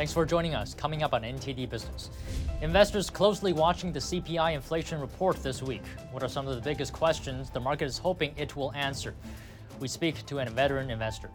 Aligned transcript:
Thanks 0.00 0.14
for 0.14 0.24
joining 0.24 0.54
us. 0.54 0.72
Coming 0.72 1.02
up 1.02 1.12
on 1.12 1.24
NTD 1.24 1.68
Business. 1.68 2.08
Investors 2.62 3.10
closely 3.10 3.52
watching 3.52 3.92
the 3.92 3.98
CPI 3.98 4.54
inflation 4.54 4.98
report 4.98 5.42
this 5.42 5.62
week. 5.62 5.82
What 6.10 6.22
are 6.22 6.28
some 6.28 6.48
of 6.48 6.54
the 6.54 6.62
biggest 6.62 6.94
questions 6.94 7.50
the 7.50 7.60
market 7.60 7.84
is 7.84 7.98
hoping 7.98 8.32
it 8.38 8.56
will 8.56 8.72
answer? 8.72 9.14
We 9.78 9.88
speak 9.88 10.24
to 10.24 10.38
a 10.38 10.46
veteran 10.46 10.90
investor. 10.90 11.28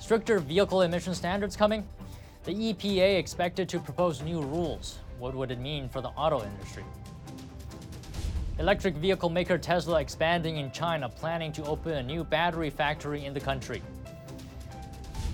Stricter 0.00 0.40
vehicle 0.40 0.82
emission 0.82 1.14
standards 1.14 1.54
coming? 1.54 1.86
The 2.42 2.52
EPA 2.52 3.20
expected 3.20 3.68
to 3.68 3.78
propose 3.78 4.20
new 4.20 4.40
rules. 4.40 4.98
What 5.20 5.32
would 5.32 5.52
it 5.52 5.60
mean 5.60 5.88
for 5.88 6.00
the 6.00 6.08
auto 6.08 6.42
industry? 6.42 6.82
Electric 8.58 8.96
vehicle 8.96 9.30
maker 9.30 9.58
Tesla 9.58 10.00
expanding 10.00 10.56
in 10.56 10.72
China, 10.72 11.08
planning 11.08 11.52
to 11.52 11.64
open 11.66 11.92
a 11.92 12.02
new 12.02 12.24
battery 12.24 12.68
factory 12.68 13.26
in 13.26 13.32
the 13.32 13.38
country. 13.38 13.80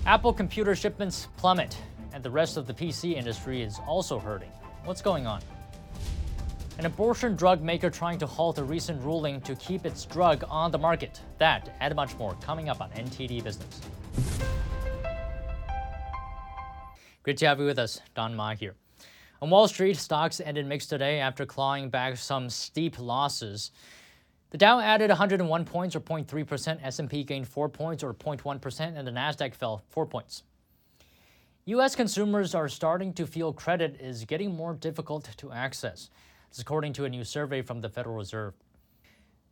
Apple 0.05 0.33
computer 0.33 0.75
shipments 0.75 1.29
plummet, 1.37 1.79
and 2.13 2.25
the 2.25 2.31
rest 2.31 2.57
of 2.57 2.67
the 2.67 2.75
PC 2.75 3.15
industry 3.15 3.63
is 3.63 3.79
also 3.87 4.19
hurting. 4.19 4.51
What's 4.85 5.01
going 5.01 5.29
on? 5.29 5.41
An 6.79 6.87
abortion 6.87 7.37
drug 7.37 7.63
maker 7.63 7.89
trying 7.89 8.19
to 8.19 8.27
halt 8.27 8.59
a 8.59 8.65
recent 8.65 9.01
ruling 9.05 9.41
to 9.43 9.55
keep 9.55 9.87
its 9.87 10.05
drug 10.05 10.43
on 10.49 10.73
the 10.73 10.79
market. 10.79 11.21
That 11.39 11.77
and 11.79 11.95
much 11.95 12.17
more 12.19 12.35
coming 12.41 12.69
up 12.69 12.81
on 12.81 12.91
NTD 12.91 13.45
Business. 13.45 13.81
Great 17.23 17.37
to 17.37 17.47
have 17.47 17.61
you 17.61 17.67
with 17.67 17.79
us, 17.79 18.01
Don 18.17 18.35
Ma 18.35 18.57
here. 18.57 18.75
On 19.41 19.51
Wall 19.51 19.69
Street, 19.69 19.97
stocks 19.97 20.41
ended 20.41 20.67
mixed 20.67 20.91
today 20.91 21.21
after 21.21 21.47
clawing 21.47 21.91
back 21.91 22.17
some 22.17 22.51
steep 22.51 22.99
losses. 22.99 23.71
The 24.53 24.59
Dow 24.59 24.81
added 24.81 25.09
101 25.09 25.65
points 25.65 25.97
or 25.97 26.01
0.3%, 26.01 26.79
S&P 26.85 27.25
gained 27.25 27.49
4 27.49 27.71
points 27.71 28.03
or 28.05 28.13
0.1%, 28.13 28.99
and 28.99 29.09
the 29.09 29.11
Nasdaq 29.11 29.55
fell 29.55 29.83
4 29.89 30.05
points. 30.05 30.43
US 31.65 31.97
consumers 31.97 32.55
are 32.55 32.69
starting 32.69 33.15
to 33.15 33.27
feel 33.27 33.55
credit 33.55 33.99
is 33.99 34.27
getting 34.27 34.55
more 34.55 34.75
difficult 34.75 35.27
to 35.39 35.53
access. 35.53 36.11
This 36.51 36.59
is 36.59 36.61
according 36.61 36.93
to 36.95 37.07
a 37.07 37.09
new 37.09 37.25
survey 37.25 37.63
from 37.63 37.81
the 37.81 37.89
Federal 37.89 38.15
Reserve. 38.15 38.53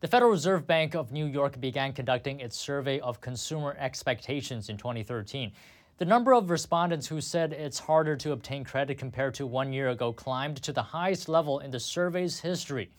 The 0.01 0.09
Federal 0.09 0.33
Reserve 0.33 0.67
Bank 0.67 0.95
of 0.95 1.13
New 1.13 1.25
York 1.25 1.59
began 1.59 1.95
conducting 1.95 2.41
its 2.41 2.59
survey 2.59 3.01
of 3.01 3.23
consumer 3.23 3.75
expectations 3.79 4.69
in 4.69 4.77
2013. 4.77 5.51
The 5.97 6.05
number 6.05 6.35
of 6.35 6.51
respondents 6.51 7.07
who 7.07 7.23
said 7.23 7.55
it's 7.55 7.79
harder 7.79 8.17
to 8.17 8.33
obtain 8.33 8.65
credit 8.65 8.99
compared 8.99 9.33
to 9.37 9.47
one 9.47 9.73
year 9.73 9.89
ago 9.89 10.13
climbed 10.13 10.63
to 10.63 10.75
the 10.75 10.83
highest 10.83 11.27
level 11.27 11.61
in 11.61 11.71
the 11.71 11.81
survey's 11.81 12.41
history. 12.41 12.91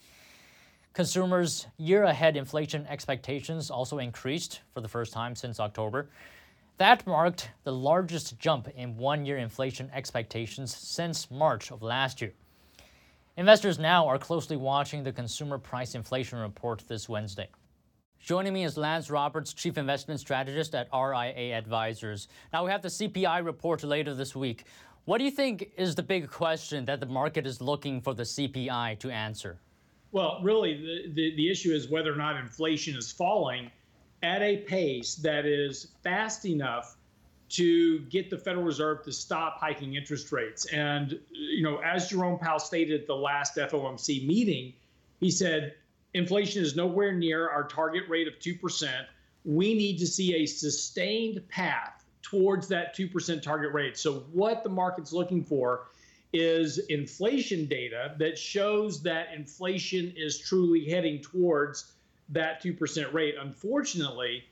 Consumers' 0.93 1.67
year 1.77 2.03
ahead 2.03 2.35
inflation 2.35 2.85
expectations 2.87 3.71
also 3.71 3.99
increased 3.99 4.59
for 4.73 4.81
the 4.81 4.89
first 4.89 5.13
time 5.13 5.37
since 5.37 5.57
October. 5.57 6.09
That 6.79 7.07
marked 7.07 7.49
the 7.63 7.71
largest 7.71 8.37
jump 8.39 8.67
in 8.75 8.97
one 8.97 9.25
year 9.25 9.37
inflation 9.37 9.89
expectations 9.93 10.75
since 10.75 11.31
March 11.31 11.71
of 11.71 11.81
last 11.81 12.19
year. 12.19 12.33
Investors 13.37 13.79
now 13.79 14.05
are 14.05 14.17
closely 14.17 14.57
watching 14.57 15.01
the 15.03 15.13
consumer 15.13 15.57
price 15.57 15.95
inflation 15.95 16.39
report 16.39 16.83
this 16.89 17.07
Wednesday. 17.07 17.47
Joining 18.19 18.51
me 18.51 18.65
is 18.65 18.75
Lance 18.75 19.09
Roberts, 19.09 19.53
Chief 19.53 19.77
Investment 19.77 20.19
Strategist 20.19 20.75
at 20.75 20.89
RIA 20.93 21.57
Advisors. 21.57 22.27
Now, 22.51 22.65
we 22.65 22.71
have 22.71 22.81
the 22.81 22.89
CPI 22.89 23.45
report 23.45 23.83
later 23.85 24.13
this 24.13 24.35
week. 24.35 24.65
What 25.05 25.19
do 25.19 25.23
you 25.23 25.31
think 25.31 25.71
is 25.77 25.95
the 25.95 26.03
big 26.03 26.29
question 26.29 26.83
that 26.85 26.99
the 26.99 27.05
market 27.05 27.47
is 27.47 27.61
looking 27.61 28.01
for 28.01 28.13
the 28.13 28.23
CPI 28.23 28.99
to 28.99 29.09
answer? 29.09 29.57
Well, 30.11 30.39
really, 30.43 30.75
the, 30.75 31.13
the, 31.13 31.35
the 31.35 31.49
issue 31.49 31.71
is 31.71 31.87
whether 31.87 32.11
or 32.11 32.17
not 32.17 32.35
inflation 32.35 32.97
is 32.97 33.11
falling 33.11 33.71
at 34.23 34.41
a 34.41 34.57
pace 34.57 35.15
that 35.15 35.45
is 35.45 35.87
fast 36.03 36.45
enough 36.45 36.97
to 37.49 37.99
get 38.01 38.29
the 38.29 38.37
Federal 38.37 38.63
Reserve 38.63 39.03
to 39.03 39.11
stop 39.11 39.59
hiking 39.59 39.95
interest 39.95 40.31
rates. 40.31 40.65
And, 40.65 41.19
you 41.31 41.63
know, 41.63 41.79
as 41.79 42.09
Jerome 42.09 42.39
Powell 42.39 42.59
stated 42.59 43.01
at 43.01 43.07
the 43.07 43.15
last 43.15 43.55
FOMC 43.55 44.25
meeting, 44.25 44.73
he 45.19 45.29
said 45.29 45.75
inflation 46.13 46.63
is 46.63 46.75
nowhere 46.75 47.11
near 47.11 47.49
our 47.49 47.67
target 47.67 48.03
rate 48.07 48.27
of 48.27 48.39
2%. 48.39 48.89
We 49.43 49.73
need 49.73 49.97
to 49.99 50.07
see 50.07 50.35
a 50.35 50.45
sustained 50.45 51.47
path 51.49 52.05
towards 52.21 52.67
that 52.69 52.95
2% 52.95 53.41
target 53.41 53.73
rate. 53.73 53.97
So, 53.97 54.19
what 54.31 54.63
the 54.63 54.69
market's 54.69 55.11
looking 55.11 55.43
for 55.43 55.87
is 56.33 56.77
inflation 56.89 57.65
data 57.65 58.15
that 58.17 58.37
shows 58.37 59.01
that 59.03 59.33
inflation 59.35 60.13
is 60.15 60.39
truly 60.39 60.85
heading 60.89 61.21
towards 61.21 61.93
that 62.29 62.63
2% 62.63 63.13
rate. 63.13 63.35
Unfortunately, 63.39 64.43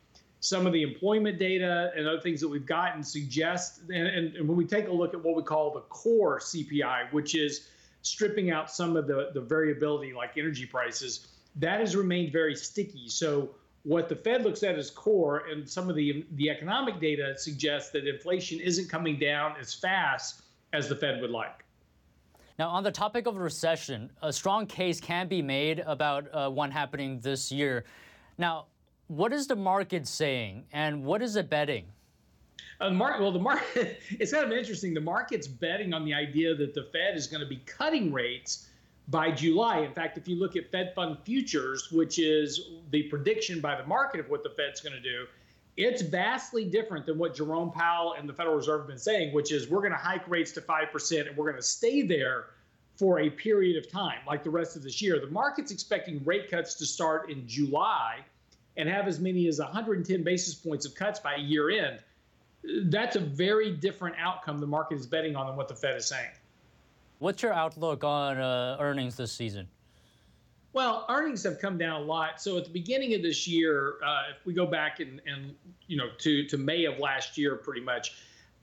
some 0.42 0.66
of 0.66 0.74
the 0.74 0.84
employment 0.84 1.40
data 1.40 1.92
and 1.96 2.08
other 2.08 2.20
things 2.20 2.42
that 2.42 2.48
we've 2.48 2.66
gotten 2.66 3.04
suggest, 3.04 3.82
and, 3.94 4.08
and, 4.08 4.36
and, 4.36 4.48
when 4.48 4.58
we 4.58 4.66
take 4.66 4.88
a 4.88 4.92
look 4.92 5.14
at 5.14 5.22
what 5.22 5.36
we 5.36 5.44
call 5.44 5.74
the 5.74 5.82
core 5.82 6.40
CPI, 6.40 7.12
which 7.12 7.36
is 7.36 7.70
stripping 8.02 8.52
out 8.52 8.72
some 8.72 8.96
of 8.96 9.08
the, 9.08 9.32
the 9.34 9.42
variability 9.42 10.14
like 10.14 10.38
energy 10.38 10.66
prices, 10.66 11.28
that 11.56 11.80
has 11.80 11.96
remained 11.96 12.32
very 12.32 12.56
sticky. 12.56 13.10
So 13.10 13.50
what 13.84 14.08
the 14.08 14.16
Fed 14.16 14.44
looks 14.44 14.64
at 14.64 14.76
as 14.76 14.90
core, 14.90 15.44
and 15.52 15.68
some 15.68 15.90
of 15.90 15.96
the 15.96 16.26
the 16.34 16.50
economic 16.50 17.00
data 17.00 17.38
suggests 17.38 17.92
that 17.92 18.08
inflation 18.08 18.60
isn't 18.60 18.90
coming 18.90 19.18
down 19.18 19.56
as 19.60 19.74
fast 19.74 20.42
as 20.74 20.88
the 20.88 20.96
Fed 20.96 21.22
would 21.22 21.32
like. 21.32 21.66
Now, 22.60 22.68
on 22.72 22.84
the 22.84 22.92
topic 22.92 23.26
of 23.26 23.38
recession, 23.38 24.12
a 24.22 24.34
strong 24.34 24.68
case 24.68 25.00
can 25.00 25.30
be 25.30 25.42
made 25.42 25.80
about 25.80 26.28
uh, 26.34 26.50
one 26.50 26.72
happening 26.72 27.22
this 27.22 27.54
year. 27.54 27.86
Now, 28.38 28.66
what 29.08 29.32
is 29.32 29.48
the 29.48 29.56
market 29.56 30.06
saying, 30.06 30.66
and 30.74 31.06
what 31.06 31.22
is 31.22 31.38
it 31.38 31.50
betting? 31.50 31.86
Uh, 32.82 32.90
market, 32.90 33.22
well, 33.22 33.32
the 33.32 33.40
market, 33.40 34.02
it's 34.10 34.34
kind 34.34 34.44
of 34.44 34.52
interesting. 34.52 34.94
The 34.94 35.00
market's 35.00 35.48
betting 35.48 35.94
on 35.94 36.04
the 36.04 36.14
idea 36.14 36.54
that 36.54 36.74
the 36.74 36.90
Fed 36.92 37.16
is 37.16 37.28
going 37.28 37.40
to 37.42 37.48
be 37.48 37.62
cutting 37.66 38.12
rates 38.12 38.68
by 39.08 39.32
July. 39.32 39.80
In 39.80 39.94
fact, 39.94 40.18
if 40.18 40.28
you 40.28 40.38
look 40.38 40.58
at 40.58 40.70
Fed 40.70 40.92
Fund 40.94 41.18
futures, 41.24 41.90
which 41.94 42.20
is 42.20 42.72
the 42.92 43.04
prediction 43.04 43.62
by 43.62 43.80
the 43.80 43.88
market 43.88 44.20
of 44.20 44.30
what 44.30 44.44
the 44.44 44.50
Fed's 44.50 44.82
going 44.82 44.94
to 44.94 45.02
do, 45.02 45.28
it's 45.80 46.02
vastly 46.02 46.66
different 46.66 47.06
than 47.06 47.18
what 47.18 47.34
Jerome 47.34 47.72
Powell 47.72 48.16
and 48.20 48.28
the 48.28 48.34
Federal 48.34 48.58
Reserve 48.58 48.82
have 48.82 48.88
been 48.90 48.98
saying, 48.98 49.34
which 49.34 49.54
is 49.54 49.70
we're 49.70 49.80
going 49.80 49.94
to 49.94 49.98
hike 49.98 50.28
rates 50.28 50.52
to 50.52 50.62
5% 50.62 51.28
and 51.28 51.38
we're 51.38 51.46
going 51.46 51.56
to 51.56 51.62
stay 51.62 52.02
there 52.02 52.48
for 52.98 53.22
a 53.22 53.30
period 53.30 53.78
of 53.78 53.90
time, 53.90 54.18
like 54.28 54.44
the 54.44 54.50
rest 54.50 54.76
of 54.76 54.84
this 54.84 55.02
year. 55.02 55.22
The 55.22 55.32
market's 55.32 55.72
expecting 55.72 56.22
rate 56.26 56.52
cuts 56.52 56.74
to 56.76 56.86
start 56.86 57.32
in 57.32 57.48
July 57.48 58.18
and 58.76 58.90
have 58.90 59.08
as 59.08 59.22
many 59.22 59.48
as 59.48 59.60
110 59.60 60.22
basis 60.22 60.54
points 60.54 60.86
of 60.86 60.94
cuts 60.96 61.22
by 61.22 61.38
year 61.38 61.70
end. 61.70 62.00
That's 62.92 63.16
a 63.16 63.22
very 63.22 63.72
different 63.72 64.18
outcome 64.20 64.60
the 64.60 64.68
market 64.68 64.96
is 64.96 65.08
betting 65.08 65.38
on 65.38 65.48
than 65.48 65.56
what 65.56 65.70
the 65.70 65.76
Fed 65.76 65.96
is 65.96 66.06
saying. 66.06 66.32
What's 67.20 67.42
your 67.42 67.54
outlook 67.54 68.04
on 68.04 68.38
uh, 68.38 68.76
earnings 68.82 69.16
this 69.16 69.32
season? 69.32 69.70
Well, 70.72 71.06
earnings 71.10 71.44
have 71.44 71.60
come 71.60 71.78
down 71.78 72.02
a 72.02 72.06
lot. 72.06 72.42
So 72.42 72.58
at 72.58 72.66
the 72.66 72.70
beginning 72.70 73.16
of 73.16 73.22
this 73.22 73.48
year, 73.48 73.96
uh, 74.06 74.24
if 74.38 74.46
we 74.46 74.54
go 74.54 74.68
back 74.68 75.00
and, 75.00 75.20
and 75.26 75.56
you 75.88 75.98
know 75.98 76.10
to 76.20 76.46
to 76.48 76.58
May 76.58 76.86
of 76.86 77.00
last 77.00 77.38
year, 77.38 77.56
pretty 77.56 77.82
much, 77.82 78.14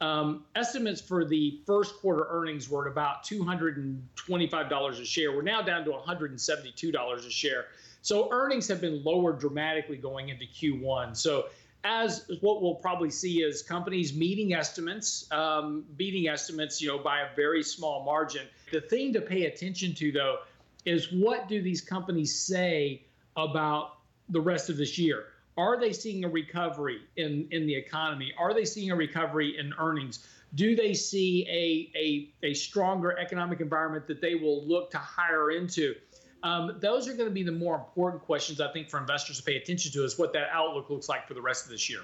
um, 0.01 0.45
estimates 0.55 1.01
for 1.01 1.25
the 1.25 1.61
first 1.67 1.97
quarter 1.97 2.27
earnings 2.29 2.69
were 2.69 2.87
at 2.87 2.93
about 2.93 3.25
$225 3.25 5.01
a 5.01 5.05
share. 5.05 5.33
We're 5.33 5.43
now 5.43 5.63
down 5.63 5.85
to 5.85 5.91
$172 5.91 7.27
a 7.27 7.31
share. 7.31 7.67
So 8.03 8.29
earnings 8.31 8.69
have 8.69 8.81
been 8.81 9.03
lowered 9.03 9.41
dramatically 9.41 9.97
going 9.97 10.29
into 10.29 10.45
Q1. 10.45 11.17
So 11.17 11.47
as 11.83 12.31
what 12.41 12.63
we'll 12.63 12.75
probably 12.75 13.11
see 13.11 13.43
is 13.43 13.63
companies 13.63 14.15
meeting 14.15 14.55
estimates, 14.55 15.31
um, 15.33 15.85
beating 15.97 16.29
estimates, 16.29 16.83
you 16.83 16.89
know, 16.89 16.99
by 16.99 17.21
a 17.21 17.35
very 17.35 17.63
small 17.63 18.05
margin. 18.05 18.47
The 18.73 18.81
thing 18.81 19.13
to 19.13 19.21
pay 19.21 19.47
attention 19.47 19.95
to, 19.95 20.13
though, 20.13 20.39
is 20.87 21.13
what 21.13 21.49
do 21.49 21.61
these 21.61 21.81
companies 21.83 22.35
say 22.35 23.03
about 23.37 23.99
the 24.31 24.41
rest 24.41 24.71
of 24.71 24.77
this 24.77 24.97
year? 24.97 25.27
Are 25.59 25.79
they 25.79 25.93
seeing 25.93 26.25
a 26.25 26.29
recovery 26.29 27.01
in, 27.17 27.49
in 27.51 27.67
the 27.67 27.75
economy? 27.75 28.33
Are 28.39 28.55
they 28.55 28.65
seeing 28.65 28.91
a 28.91 28.97
recovery 28.97 29.59
in 29.59 29.73
earnings? 29.79 30.27
Do 30.55 30.77
they 30.77 30.95
see 30.95 31.47
a, 31.49 31.99
a, 31.99 32.51
a 32.51 32.55
stronger 32.55 33.19
economic 33.19 33.61
environment 33.61 34.07
that 34.07 34.21
they 34.21 34.37
will 34.37 34.65
look 34.65 34.91
to 34.93 34.99
hire 34.99 35.51
into? 35.51 35.95
Um, 36.43 36.77
those 36.81 37.09
are 37.09 37.15
going 37.15 37.29
to 37.29 37.35
be 37.35 37.43
the 37.43 37.53
more 37.53 37.75
important 37.75 38.23
questions, 38.23 38.61
I 38.61 38.71
think, 38.73 38.89
for 38.89 38.99
investors 39.01 39.39
to 39.39 39.43
pay 39.43 39.57
attention 39.57 39.91
to 39.93 40.05
is 40.05 40.19
what 40.19 40.33
that 40.35 40.49
outlook 40.53 40.91
looks 40.91 41.09
like 41.09 41.27
for 41.27 41.35
the 41.35 41.43
rest 41.43 41.65
of 41.65 41.71
this 41.71 41.91
year. 41.91 42.03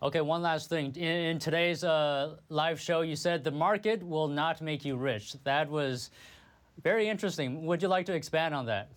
Okay, 0.00 0.20
one 0.20 0.42
last 0.42 0.68
thing. 0.68 0.94
In, 0.96 1.02
in 1.02 1.38
today's 1.40 1.82
uh, 1.82 2.36
live 2.48 2.80
show, 2.80 3.00
you 3.00 3.16
said 3.16 3.42
the 3.42 3.50
market 3.50 4.02
will 4.02 4.28
not 4.28 4.62
make 4.62 4.84
you 4.84 4.96
rich. 4.96 5.34
That 5.42 5.68
was 5.68 6.10
very 6.82 7.08
interesting. 7.08 7.66
Would 7.66 7.82
you 7.82 7.88
like 7.88 8.06
to 8.06 8.14
expand 8.14 8.54
on 8.54 8.66
that? 8.66 8.88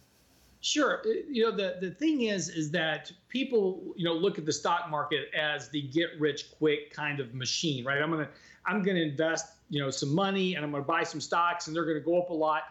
Sure. 0.61 1.01
Uh, 1.05 1.09
you 1.29 1.43
know, 1.43 1.51
the, 1.51 1.77
the 1.81 1.91
thing 1.91 2.21
is, 2.21 2.49
is 2.49 2.69
that 2.71 3.11
people, 3.29 3.81
you 3.95 4.05
know, 4.05 4.13
look 4.13 4.37
at 4.37 4.45
the 4.45 4.53
stock 4.53 4.89
market 4.89 5.29
as 5.33 5.69
the 5.69 5.81
get 5.81 6.09
rich 6.19 6.51
quick 6.57 6.93
kind 6.93 7.19
of 7.19 7.33
machine, 7.33 7.83
right? 7.83 8.01
I'm 8.01 8.11
going 8.11 8.25
to, 8.25 8.31
I'm 8.65 8.83
going 8.83 8.95
to 8.95 9.03
invest, 9.03 9.53
you 9.69 9.81
know, 9.81 9.89
some 9.89 10.13
money 10.13 10.55
and 10.55 10.63
I'm 10.63 10.71
going 10.71 10.83
to 10.83 10.87
buy 10.87 11.03
some 11.03 11.19
stocks 11.19 11.67
and 11.67 11.75
they're 11.75 11.85
going 11.85 11.97
to 11.97 12.05
go 12.05 12.21
up 12.21 12.29
a 12.29 12.33
lot. 12.33 12.63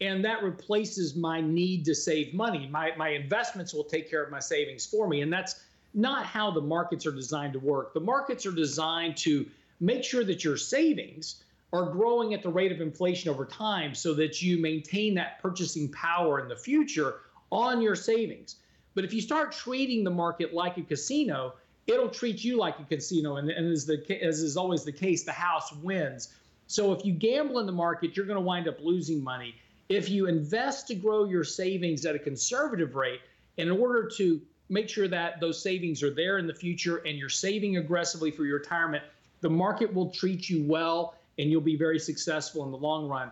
And 0.00 0.24
that 0.24 0.42
replaces 0.42 1.14
my 1.14 1.40
need 1.40 1.84
to 1.86 1.94
save 1.94 2.34
money. 2.34 2.66
My, 2.66 2.92
my 2.96 3.10
investments 3.10 3.72
will 3.72 3.84
take 3.84 4.10
care 4.10 4.22
of 4.22 4.30
my 4.30 4.40
savings 4.40 4.84
for 4.84 5.08
me. 5.08 5.22
And 5.22 5.32
that's 5.32 5.60
not 5.94 6.26
how 6.26 6.50
the 6.50 6.60
markets 6.60 7.06
are 7.06 7.12
designed 7.12 7.54
to 7.54 7.60
work. 7.60 7.94
The 7.94 8.00
markets 8.00 8.44
are 8.44 8.52
designed 8.52 9.16
to 9.18 9.46
make 9.80 10.04
sure 10.04 10.24
that 10.24 10.44
your 10.44 10.56
savings 10.56 11.44
are 11.72 11.86
growing 11.86 12.32
at 12.34 12.42
the 12.42 12.48
rate 12.48 12.72
of 12.72 12.80
inflation 12.80 13.30
over 13.30 13.44
time 13.44 13.94
so 13.94 14.14
that 14.14 14.40
you 14.40 14.60
maintain 14.60 15.14
that 15.14 15.40
purchasing 15.42 15.90
power 15.90 16.40
in 16.40 16.48
the 16.48 16.56
future 16.56 17.16
on 17.50 17.82
your 17.82 17.94
savings. 17.94 18.56
But 18.94 19.04
if 19.04 19.12
you 19.12 19.20
start 19.20 19.52
treating 19.52 20.04
the 20.04 20.10
market 20.10 20.54
like 20.54 20.78
a 20.78 20.82
casino, 20.82 21.54
it'll 21.86 22.08
treat 22.08 22.42
you 22.42 22.56
like 22.56 22.78
a 22.78 22.84
casino. 22.84 23.36
And, 23.36 23.50
and 23.50 23.70
as, 23.72 23.84
the, 23.84 24.04
as 24.22 24.40
is 24.40 24.56
always 24.56 24.84
the 24.84 24.92
case, 24.92 25.24
the 25.24 25.32
house 25.32 25.72
wins. 25.74 26.34
So 26.66 26.92
if 26.92 27.04
you 27.04 27.12
gamble 27.12 27.58
in 27.58 27.66
the 27.66 27.72
market, 27.72 28.16
you're 28.16 28.26
going 28.26 28.38
to 28.38 28.44
wind 28.44 28.68
up 28.68 28.78
losing 28.80 29.22
money. 29.22 29.54
If 29.88 30.08
you 30.08 30.26
invest 30.26 30.88
to 30.88 30.94
grow 30.94 31.24
your 31.24 31.44
savings 31.44 32.06
at 32.06 32.16
a 32.16 32.18
conservative 32.18 32.96
rate, 32.96 33.20
in 33.56 33.70
order 33.70 34.08
to 34.16 34.40
make 34.68 34.88
sure 34.88 35.08
that 35.08 35.40
those 35.40 35.62
savings 35.62 36.02
are 36.02 36.12
there 36.12 36.38
in 36.38 36.46
the 36.46 36.54
future 36.54 36.98
and 36.98 37.16
you're 37.16 37.28
saving 37.28 37.76
aggressively 37.76 38.30
for 38.30 38.44
your 38.44 38.58
retirement, 38.58 39.04
the 39.40 39.50
market 39.50 39.92
will 39.92 40.10
treat 40.10 40.48
you 40.48 40.64
well 40.66 41.14
and 41.38 41.50
you'll 41.50 41.60
be 41.60 41.76
very 41.76 41.98
successful 41.98 42.64
in 42.64 42.70
the 42.70 42.76
long 42.76 43.08
run. 43.08 43.30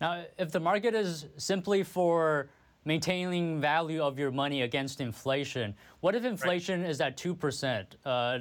Now, 0.00 0.24
if 0.38 0.50
the 0.50 0.60
market 0.60 0.94
is 0.94 1.26
simply 1.36 1.82
for 1.82 2.50
maintaining 2.84 3.60
value 3.60 4.02
of 4.02 4.18
your 4.18 4.30
money 4.30 4.62
against 4.62 5.00
inflation, 5.00 5.74
what 6.00 6.14
if 6.14 6.24
inflation 6.24 6.82
right. 6.82 6.90
is 6.90 7.00
at 7.00 7.16
2%? 7.16 7.86
Uh, 8.04 8.38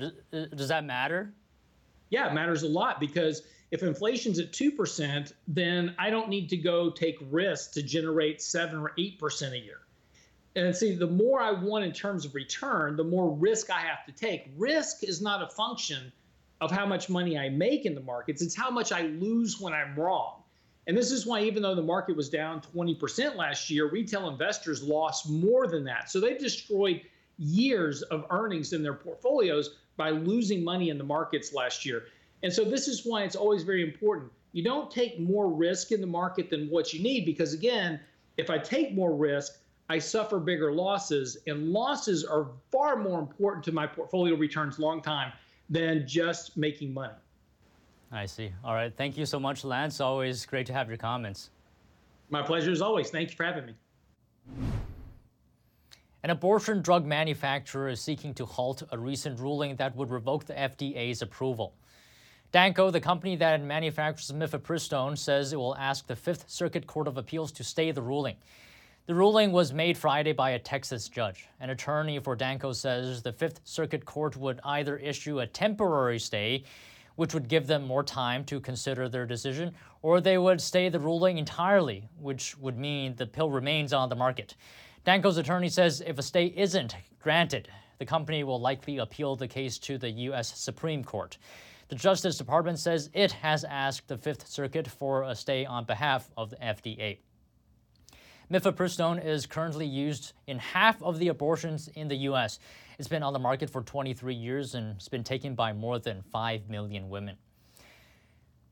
does 0.55 0.69
that 0.69 0.85
matter? 0.85 1.33
Yeah, 2.09 2.29
it 2.29 2.33
matters 2.33 2.63
a 2.63 2.67
lot 2.67 2.99
because 2.99 3.43
if 3.69 3.83
inflation's 3.83 4.39
at 4.39 4.51
2%, 4.51 5.33
then 5.47 5.95
I 5.99 6.09
don't 6.09 6.29
need 6.29 6.49
to 6.49 6.57
go 6.57 6.89
take 6.89 7.17
risks 7.29 7.73
to 7.73 7.83
generate 7.83 8.41
7 8.41 8.79
or 8.79 8.91
8% 8.97 9.51
a 9.51 9.57
year. 9.57 9.77
And 10.55 10.75
see, 10.75 10.95
the 10.95 11.07
more 11.07 11.41
I 11.41 11.51
want 11.51 11.85
in 11.85 11.93
terms 11.93 12.25
of 12.25 12.35
return, 12.35 12.97
the 12.97 13.03
more 13.03 13.33
risk 13.33 13.69
I 13.69 13.79
have 13.79 14.05
to 14.07 14.11
take. 14.11 14.51
Risk 14.57 15.03
is 15.03 15.21
not 15.21 15.41
a 15.41 15.47
function 15.47 16.11
of 16.61 16.69
how 16.71 16.85
much 16.85 17.09
money 17.09 17.37
I 17.37 17.49
make 17.49 17.85
in 17.85 17.95
the 17.95 18.01
markets, 18.01 18.41
it's 18.41 18.55
how 18.55 18.69
much 18.69 18.91
I 18.91 19.01
lose 19.01 19.59
when 19.59 19.73
I'm 19.73 19.95
wrong. 19.95 20.43
And 20.87 20.95
this 20.95 21.11
is 21.11 21.25
why, 21.25 21.41
even 21.41 21.61
though 21.63 21.75
the 21.75 21.81
market 21.81 22.15
was 22.15 22.29
down 22.29 22.61
20% 22.61 23.35
last 23.35 23.69
year, 23.69 23.89
retail 23.89 24.29
investors 24.29 24.81
lost 24.81 25.29
more 25.29 25.67
than 25.67 25.83
that. 25.85 26.09
So 26.09 26.19
they've 26.19 26.39
destroyed 26.39 27.01
years 27.37 28.03
of 28.03 28.25
earnings 28.29 28.73
in 28.73 28.83
their 28.83 28.93
portfolios 28.93 29.77
by 29.97 30.11
losing 30.11 30.63
money 30.63 30.89
in 30.89 30.97
the 30.97 31.03
markets 31.03 31.53
last 31.53 31.85
year. 31.85 32.05
And 32.43 32.53
so 32.53 32.63
this 32.63 32.87
is 32.87 33.05
why 33.05 33.23
it's 33.23 33.35
always 33.35 33.63
very 33.63 33.83
important. 33.83 34.31
You 34.53 34.63
don't 34.63 34.89
take 34.91 35.19
more 35.19 35.51
risk 35.51 35.91
in 35.91 36.01
the 36.01 36.07
market 36.07 36.49
than 36.49 36.67
what 36.69 36.93
you 36.93 37.01
need 37.01 37.25
because, 37.25 37.53
again, 37.53 37.99
if 38.37 38.49
I 38.49 38.57
take 38.57 38.93
more 38.93 39.15
risk, 39.15 39.57
I 39.89 39.99
suffer 39.99 40.39
bigger 40.39 40.71
losses, 40.71 41.37
and 41.47 41.69
losses 41.69 42.23
are 42.23 42.47
far 42.71 42.95
more 42.95 43.19
important 43.19 43.63
to 43.65 43.71
my 43.71 43.85
portfolio 43.85 44.35
returns 44.35 44.79
long 44.79 45.01
time 45.01 45.33
than 45.71 46.05
just 46.05 46.57
making 46.57 46.93
money. 46.93 47.13
I 48.11 48.25
see. 48.25 48.51
All 48.63 48.73
right. 48.75 48.93
Thank 48.95 49.17
you 49.17 49.25
so 49.25 49.39
much, 49.39 49.63
Lance. 49.63 50.01
Always 50.01 50.45
great 50.45 50.65
to 50.67 50.73
have 50.73 50.89
your 50.89 50.97
comments. 50.97 51.49
My 52.29 52.41
pleasure 52.41 52.71
as 52.71 52.81
always. 52.81 53.09
Thank 53.09 53.31
you 53.31 53.35
for 53.37 53.45
having 53.45 53.65
me. 53.65 53.73
An 56.23 56.29
abortion 56.29 56.81
drug 56.81 57.05
manufacturer 57.05 57.87
is 57.87 58.01
seeking 58.01 58.33
to 58.35 58.45
halt 58.45 58.83
a 58.91 58.97
recent 58.97 59.39
ruling 59.39 59.77
that 59.77 59.95
would 59.95 60.11
revoke 60.11 60.45
the 60.45 60.53
FDA's 60.53 61.21
approval. 61.21 61.73
Danco, 62.53 62.91
the 62.91 62.99
company 62.99 63.37
that 63.37 63.63
manufactures 63.63 64.31
mifepristone, 64.31 65.17
says 65.17 65.53
it 65.53 65.55
will 65.55 65.75
ask 65.77 66.05
the 66.05 66.15
Fifth 66.15 66.49
Circuit 66.49 66.85
Court 66.85 67.07
of 67.07 67.17
Appeals 67.17 67.51
to 67.53 67.63
stay 67.63 67.91
the 67.91 68.01
ruling. 68.01 68.35
The 69.11 69.17
ruling 69.17 69.51
was 69.51 69.73
made 69.73 69.97
Friday 69.97 70.31
by 70.31 70.51
a 70.51 70.59
Texas 70.59 71.09
judge. 71.09 71.49
An 71.59 71.69
attorney 71.69 72.17
for 72.19 72.33
Danco 72.37 72.73
says 72.73 73.21
the 73.21 73.33
Fifth 73.33 73.59
Circuit 73.65 74.05
Court 74.05 74.37
would 74.37 74.61
either 74.63 74.95
issue 74.95 75.41
a 75.41 75.47
temporary 75.47 76.17
stay, 76.17 76.63
which 77.17 77.33
would 77.33 77.49
give 77.49 77.67
them 77.67 77.85
more 77.85 78.05
time 78.05 78.45
to 78.45 78.61
consider 78.61 79.09
their 79.09 79.25
decision, 79.25 79.73
or 80.01 80.21
they 80.21 80.37
would 80.37 80.61
stay 80.61 80.87
the 80.87 80.97
ruling 80.97 81.39
entirely, 81.39 82.07
which 82.21 82.57
would 82.59 82.77
mean 82.77 83.13
the 83.17 83.25
pill 83.25 83.51
remains 83.51 83.91
on 83.91 84.07
the 84.07 84.15
market. 84.15 84.55
Danco's 85.05 85.35
attorney 85.35 85.67
says 85.67 86.01
if 86.07 86.17
a 86.17 86.23
stay 86.23 86.45
isn't 86.55 86.95
granted, 87.19 87.67
the 87.97 88.05
company 88.05 88.45
will 88.45 88.61
likely 88.61 88.99
appeal 88.99 89.35
the 89.35 89.45
case 89.45 89.77
to 89.79 89.97
the 89.97 90.09
U.S. 90.09 90.57
Supreme 90.57 91.03
Court. 91.03 91.37
The 91.89 91.95
Justice 91.95 92.37
Department 92.37 92.79
says 92.79 93.09
it 93.13 93.33
has 93.33 93.65
asked 93.65 94.07
the 94.07 94.17
Fifth 94.17 94.47
Circuit 94.47 94.87
for 94.87 95.23
a 95.23 95.35
stay 95.35 95.65
on 95.65 95.83
behalf 95.83 96.31
of 96.37 96.51
the 96.51 96.55
FDA. 96.55 97.17
Mifepristone 98.51 99.23
is 99.23 99.45
currently 99.45 99.85
used 99.85 100.33
in 100.47 100.59
half 100.59 101.01
of 101.01 101.19
the 101.19 101.29
abortions 101.29 101.87
in 101.95 102.09
the 102.09 102.17
U.S. 102.27 102.59
It's 102.99 103.07
been 103.07 103.23
on 103.23 103.31
the 103.31 103.39
market 103.39 103.69
for 103.69 103.81
23 103.81 104.35
years 104.35 104.75
and 104.75 104.97
it's 104.97 105.07
been 105.07 105.23
taken 105.23 105.55
by 105.55 105.71
more 105.71 105.99
than 105.99 106.21
5 106.33 106.69
million 106.69 107.09
women. 107.09 107.37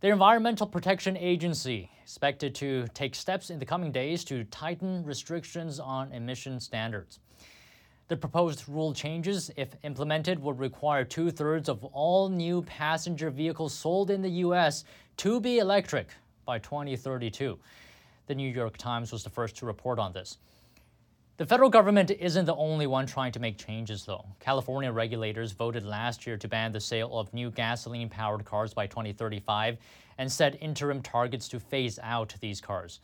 The 0.02 0.10
Environmental 0.10 0.68
Protection 0.68 1.16
Agency 1.16 1.90
expected 2.02 2.54
to 2.56 2.90
take 2.94 3.16
steps 3.16 3.52
in 3.52 3.58
the 3.58 3.66
coming 3.66 3.94
days 3.94 4.26
to 4.26 4.44
tighten 4.46 5.06
restrictions 5.06 5.80
on 5.80 6.12
emission 6.12 6.60
standards. 6.60 7.20
The 8.10 8.18
proposed 8.18 8.68
rule 8.68 8.94
changes, 8.94 9.50
if 9.56 9.78
implemented, 9.84 10.40
would 10.40 10.60
require 10.60 11.06
two 11.06 11.32
thirds 11.32 11.70
of 11.70 11.86
all 11.86 12.28
new 12.28 12.64
passenger 12.64 13.30
vehicles 13.30 13.74
sold 13.74 14.12
in 14.12 14.22
the 14.22 14.42
U.S. 14.44 14.84
to 15.18 15.40
be 15.40 15.60
electric 15.60 16.10
by 16.44 16.60
2032. 16.60 17.58
The 18.30 18.36
New 18.36 18.48
York 18.48 18.78
Times 18.78 19.12
was 19.12 19.24
the 19.24 19.32
first 19.32 19.56
to 19.58 19.66
report 19.66 19.98
on 19.98 20.14
this. 20.14 20.38
The 21.38 21.48
federal 21.48 21.72
government 21.72 22.12
isn't 22.12 22.46
the 22.46 22.54
only 22.54 22.86
one 22.86 23.08
trying 23.08 23.32
to 23.32 23.40
make 23.40 23.58
changes, 23.58 24.06
though. 24.06 24.24
California 24.40 24.92
regulators 24.92 25.52
voted 25.52 25.84
last 25.84 26.28
year 26.28 26.38
to 26.38 26.48
ban 26.48 26.72
the 26.72 26.80
sale 26.80 27.18
of 27.18 27.34
new 27.34 27.50
gasoline 27.50 28.08
powered 28.08 28.46
cars 28.46 28.72
by 28.72 28.86
2035 28.86 29.78
and 30.20 30.32
set 30.32 30.62
interim 30.62 31.02
targets 31.02 31.48
to 31.48 31.60
phase 31.60 31.98
out 32.04 32.36
these 32.40 32.62
cars. 32.62 33.00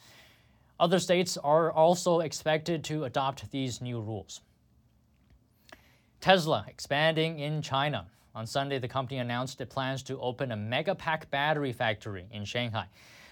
Other 0.79 0.99
states 0.99 1.37
are 1.37 1.71
also 1.71 2.19
expected 2.19 2.83
to 2.83 3.05
adopt 3.05 3.49
these 3.49 3.81
new 3.81 3.99
rules. 4.01 4.41
Tesla 6.21 6.65
expanding 6.67 7.39
in 7.39 7.63
China. 7.63 8.05
On 8.35 8.45
Sunday, 8.45 8.77
the 8.77 8.87
company 8.87 9.17
announced 9.17 9.59
it 9.59 9.71
plans 9.71 10.03
to 10.03 10.19
open 10.19 10.51
a 10.51 10.55
Megapack 10.55 11.31
battery 11.31 11.73
factory 11.73 12.27
in 12.29 12.45
Shanghai. 12.45 12.85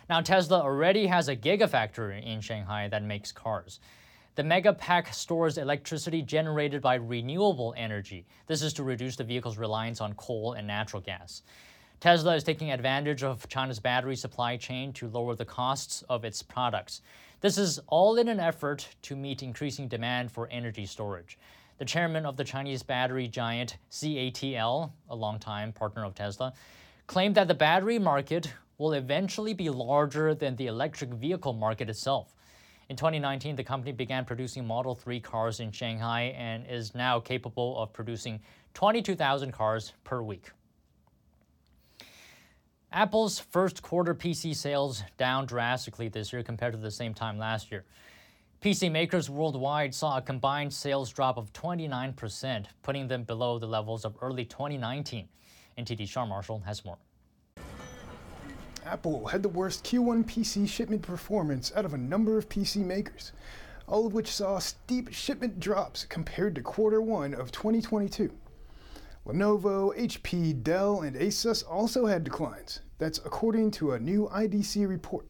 Now, 0.09 0.21
Tesla 0.21 0.61
already 0.61 1.07
has 1.07 1.29
a 1.29 1.35
gigafactory 1.35 2.25
in 2.25 2.41
Shanghai 2.41 2.87
that 2.89 3.03
makes 3.03 3.31
cars. 3.31 3.79
The 4.35 4.43
Megapack 4.43 5.13
stores 5.13 5.57
electricity 5.57 6.21
generated 6.21 6.81
by 6.81 6.95
renewable 6.95 7.73
energy. 7.77 8.25
This 8.47 8.61
is 8.61 8.73
to 8.73 8.83
reduce 8.83 9.15
the 9.15 9.23
vehicle's 9.23 9.57
reliance 9.57 10.01
on 10.01 10.13
coal 10.15 10.53
and 10.53 10.65
natural 10.65 11.01
gas. 11.01 11.43
Tesla 11.99 12.35
is 12.35 12.43
taking 12.43 12.71
advantage 12.71 13.23
of 13.23 13.47
China's 13.47 13.79
battery 13.79 14.15
supply 14.15 14.57
chain 14.57 14.91
to 14.93 15.07
lower 15.07 15.35
the 15.35 15.45
costs 15.45 16.03
of 16.09 16.25
its 16.25 16.41
products. 16.41 17.01
This 17.39 17.57
is 17.57 17.79
all 17.87 18.17
in 18.17 18.27
an 18.27 18.39
effort 18.39 18.87
to 19.03 19.15
meet 19.15 19.43
increasing 19.43 19.87
demand 19.87 20.31
for 20.31 20.49
energy 20.49 20.85
storage. 20.85 21.37
The 21.77 21.85
chairman 21.85 22.25
of 22.25 22.35
the 22.35 22.43
Chinese 22.43 22.83
battery 22.83 23.27
giant 23.27 23.77
CATL, 23.91 24.91
a 25.09 25.15
longtime 25.15 25.73
partner 25.73 26.03
of 26.03 26.15
Tesla, 26.15 26.53
claimed 27.07 27.35
that 27.35 27.47
the 27.47 27.53
battery 27.53 27.99
market 27.99 28.51
will 28.77 28.93
eventually 28.93 29.53
be 29.53 29.69
larger 29.69 30.33
than 30.33 30.55
the 30.55 30.67
electric 30.67 31.11
vehicle 31.11 31.53
market 31.53 31.89
itself. 31.89 32.33
In 32.89 32.95
2019, 32.95 33.55
the 33.55 33.63
company 33.63 33.91
began 33.91 34.25
producing 34.25 34.67
Model 34.67 34.93
3 34.93 35.19
cars 35.19 35.59
in 35.59 35.71
Shanghai 35.71 36.33
and 36.37 36.65
is 36.67 36.93
now 36.93 37.19
capable 37.19 37.77
of 37.81 37.93
producing 37.93 38.39
22,000 38.73 39.51
cars 39.51 39.93
per 40.03 40.21
week. 40.21 40.51
Apple's 42.91 43.39
first 43.39 43.81
quarter 43.81 44.13
PC 44.13 44.55
sales 44.55 45.01
down 45.17 45.47
drastically 45.47 46.09
this 46.09 46.31
year 46.31 46.43
compared 46.43 46.73
to 46.73 46.79
the 46.79 46.91
same 46.91 47.13
time 47.13 47.39
last 47.39 47.71
year. 47.71 47.85
PC 48.61 48.91
makers 48.91 49.29
worldwide 49.29 49.95
saw 49.95 50.17
a 50.17 50.21
combined 50.21 50.71
sales 50.71 51.11
drop 51.11 51.37
of 51.37 51.51
29%, 51.53 52.65
putting 52.83 53.07
them 53.07 53.23
below 53.23 53.57
the 53.57 53.65
levels 53.65 54.05
of 54.05 54.15
early 54.21 54.45
2019. 54.45 55.27
NTD 55.77 56.07
Sean 56.07 56.29
Marshall 56.29 56.59
has 56.59 56.85
more. 56.85 56.97
Apple 58.85 59.27
had 59.27 59.43
the 59.43 59.49
worst 59.49 59.83
Q1 59.83 60.25
PC 60.25 60.67
shipment 60.67 61.01
performance 61.01 61.71
out 61.75 61.85
of 61.85 61.93
a 61.93 61.97
number 61.97 62.37
of 62.37 62.49
PC 62.49 62.77
makers, 62.77 63.31
all 63.87 64.05
of 64.05 64.13
which 64.13 64.31
saw 64.31 64.59
steep 64.59 65.13
shipment 65.13 65.59
drops 65.59 66.05
compared 66.05 66.55
to 66.55 66.61
quarter 66.61 67.01
one 67.01 67.33
of 67.33 67.51
2022. 67.51 68.31
Lenovo, 69.25 69.97
HP, 69.97 70.61
Dell, 70.63 71.01
and 71.01 71.15
Asus 71.15 71.63
also 71.67 72.05
had 72.05 72.25
declines. 72.25 72.81
That's 72.97 73.19
according 73.19 73.71
to 73.71 73.93
a 73.93 73.99
new 73.99 74.27
IDC 74.33 74.87
report 74.87 75.25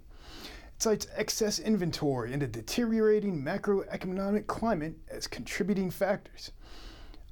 It 0.75 0.81
cites 0.81 1.07
excess 1.15 1.59
inventory 1.59 2.33
and 2.33 2.41
a 2.41 2.47
deteriorating 2.47 3.43
macroeconomic 3.43 4.47
climate 4.47 4.95
as 5.09 5.27
contributing 5.27 5.91
factors. 5.91 6.51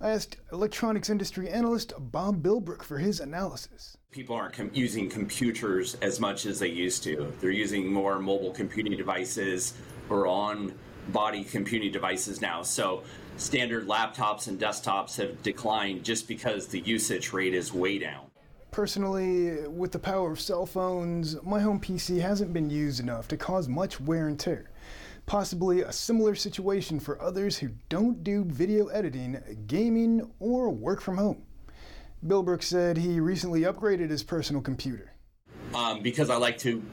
I 0.01 0.09
asked 0.09 0.37
electronics 0.51 1.11
industry 1.11 1.47
analyst 1.47 1.93
Bob 1.99 2.41
Bilbrook 2.41 2.81
for 2.81 2.97
his 2.97 3.19
analysis. 3.19 3.97
People 4.09 4.35
aren't 4.35 4.53
com- 4.55 4.71
using 4.73 5.07
computers 5.07 5.93
as 6.01 6.19
much 6.19 6.47
as 6.47 6.57
they 6.57 6.69
used 6.69 7.03
to. 7.03 7.31
They're 7.39 7.51
using 7.51 7.93
more 7.93 8.17
mobile 8.17 8.49
computing 8.49 8.97
devices 8.97 9.75
or 10.09 10.25
on 10.25 10.73
body 11.09 11.43
computing 11.43 11.91
devices 11.91 12.41
now. 12.41 12.63
So 12.63 13.03
standard 13.37 13.87
laptops 13.87 14.47
and 14.47 14.59
desktops 14.59 15.17
have 15.17 15.43
declined 15.43 16.03
just 16.03 16.27
because 16.27 16.65
the 16.65 16.79
usage 16.79 17.31
rate 17.31 17.53
is 17.53 17.71
way 17.71 17.99
down. 17.99 18.25
Personally, 18.71 19.67
with 19.67 19.91
the 19.91 19.99
power 19.99 20.31
of 20.31 20.39
cell 20.39 20.65
phones, 20.65 21.39
my 21.43 21.59
home 21.59 21.79
PC 21.79 22.21
hasn't 22.21 22.53
been 22.53 22.71
used 22.71 22.99
enough 22.99 23.27
to 23.27 23.37
cause 23.37 23.67
much 23.67 24.01
wear 24.01 24.27
and 24.27 24.39
tear. 24.39 24.70
Possibly 25.25 25.81
a 25.81 25.91
similar 25.91 26.35
situation 26.35 26.99
for 26.99 27.21
others 27.21 27.57
who 27.57 27.69
don't 27.89 28.23
do 28.23 28.43
video 28.43 28.87
editing, 28.87 29.63
gaming, 29.67 30.29
or 30.39 30.69
work 30.69 31.01
from 31.01 31.17
home. 31.17 31.43
Bilbrook 32.25 32.61
said 32.61 32.97
he 32.97 33.19
recently 33.19 33.61
upgraded 33.61 34.09
his 34.09 34.23
personal 34.23 34.61
computer. 34.61 35.13
Um, 35.73 36.01
because 36.01 36.29
I 36.29 36.35
like 36.35 36.57
to 36.59 36.83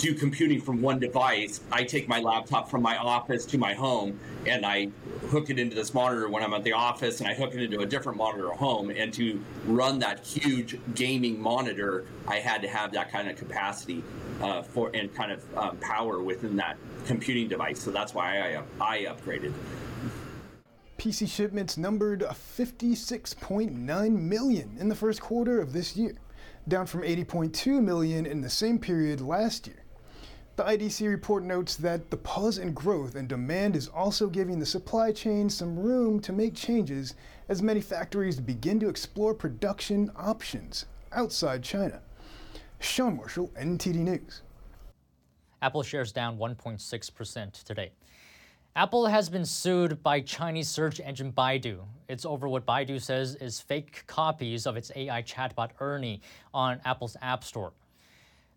do 0.00 0.14
computing 0.14 0.60
from 0.60 0.80
one 0.80 0.98
device, 0.98 1.60
I 1.70 1.84
take 1.84 2.08
my 2.08 2.20
laptop 2.20 2.70
from 2.70 2.80
my 2.80 2.96
office 2.96 3.44
to 3.46 3.58
my 3.58 3.74
home 3.74 4.18
and 4.46 4.64
I 4.64 4.88
hook 5.28 5.50
it 5.50 5.58
into 5.58 5.76
this 5.76 5.92
monitor 5.92 6.28
when 6.28 6.42
I'm 6.42 6.54
at 6.54 6.64
the 6.64 6.72
office 6.72 7.20
and 7.20 7.28
I 7.28 7.34
hook 7.34 7.54
it 7.54 7.62
into 7.62 7.80
a 7.80 7.86
different 7.86 8.16
monitor 8.16 8.50
at 8.50 8.58
home. 8.58 8.90
And 8.90 9.12
to 9.14 9.42
run 9.66 9.98
that 9.98 10.26
huge 10.26 10.78
gaming 10.94 11.38
monitor, 11.38 12.06
I 12.26 12.36
had 12.36 12.62
to 12.62 12.68
have 12.68 12.92
that 12.92 13.12
kind 13.12 13.28
of 13.28 13.36
capacity 13.36 14.02
uh, 14.40 14.62
for 14.62 14.90
and 14.94 15.14
kind 15.14 15.32
of 15.32 15.58
um, 15.58 15.76
power 15.76 16.22
within 16.22 16.56
that 16.56 16.78
computing 17.04 17.48
device. 17.48 17.78
So 17.80 17.90
that's 17.90 18.14
why 18.14 18.40
I, 18.40 18.62
I 18.80 18.98
upgraded. 19.04 19.52
PC 20.96 21.28
shipments 21.28 21.76
numbered 21.76 22.20
56.9 22.20 24.18
million 24.18 24.76
in 24.78 24.88
the 24.88 24.94
first 24.94 25.20
quarter 25.20 25.60
of 25.60 25.74
this 25.74 25.94
year, 25.94 26.16
down 26.68 26.86
from 26.86 27.02
80.2 27.02 27.82
million 27.82 28.24
in 28.24 28.40
the 28.40 28.50
same 28.50 28.78
period 28.78 29.20
last 29.20 29.66
year. 29.66 29.79
The 30.60 30.76
IDC 30.76 31.08
report 31.08 31.42
notes 31.42 31.74
that 31.76 32.10
the 32.10 32.18
pause 32.18 32.58
in 32.58 32.74
growth 32.74 33.14
and 33.14 33.26
demand 33.26 33.74
is 33.74 33.88
also 33.88 34.28
giving 34.28 34.58
the 34.58 34.66
supply 34.66 35.10
chain 35.10 35.48
some 35.48 35.78
room 35.78 36.20
to 36.20 36.34
make 36.34 36.54
changes 36.54 37.14
as 37.48 37.62
many 37.62 37.80
factories 37.80 38.38
begin 38.38 38.78
to 38.80 38.90
explore 38.90 39.32
production 39.32 40.10
options 40.14 40.84
outside 41.12 41.62
China. 41.62 42.02
Sean 42.78 43.16
Marshall, 43.16 43.50
NTD 43.58 43.94
News. 43.94 44.42
Apple 45.62 45.82
shares 45.82 46.12
down 46.12 46.36
1.6% 46.36 47.64
today. 47.64 47.92
Apple 48.76 49.06
has 49.06 49.30
been 49.30 49.46
sued 49.46 50.02
by 50.02 50.20
Chinese 50.20 50.68
search 50.68 51.00
engine 51.00 51.32
Baidu. 51.32 51.78
It's 52.06 52.26
over 52.26 52.50
what 52.50 52.66
Baidu 52.66 53.00
says 53.00 53.34
is 53.36 53.62
fake 53.62 54.04
copies 54.06 54.66
of 54.66 54.76
its 54.76 54.92
AI 54.94 55.22
chatbot 55.22 55.70
Ernie 55.80 56.20
on 56.52 56.82
Apple's 56.84 57.16
App 57.22 57.44
Store. 57.44 57.72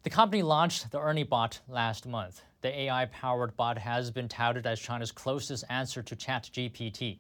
The 0.04 0.10
company 0.10 0.44
launched 0.44 0.92
the 0.92 1.00
Ernie 1.00 1.24
bot 1.24 1.62
last 1.70 2.06
month. 2.06 2.42
The 2.60 2.78
AI 2.78 3.06
powered 3.06 3.56
bot 3.56 3.78
has 3.78 4.12
been 4.12 4.28
touted 4.28 4.68
as 4.68 4.82
China's 4.82 5.14
closest 5.14 5.64
answer 5.70 6.04
to 6.04 6.14
ChatGPT. 6.14 7.20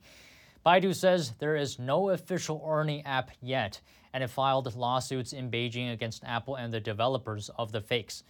Baidu 0.65 0.93
says 0.93 1.31
there 1.39 1.55
is 1.55 1.79
no 1.79 2.09
official 2.09 2.61
Ernie 2.67 3.01
app 3.05 3.31
yet, 3.41 3.79
and 4.11 4.21
it 4.21 4.29
filed 4.29 4.75
lawsuits 4.75 5.31
in 5.31 5.49
Beijing 5.49 5.93
against 5.93 6.25
Apple 6.25 6.55
and 6.55 6.73
the 6.73 6.81
developers 6.81 7.49
of 7.57 7.71
the 7.71 7.79
fakes. 7.79 8.23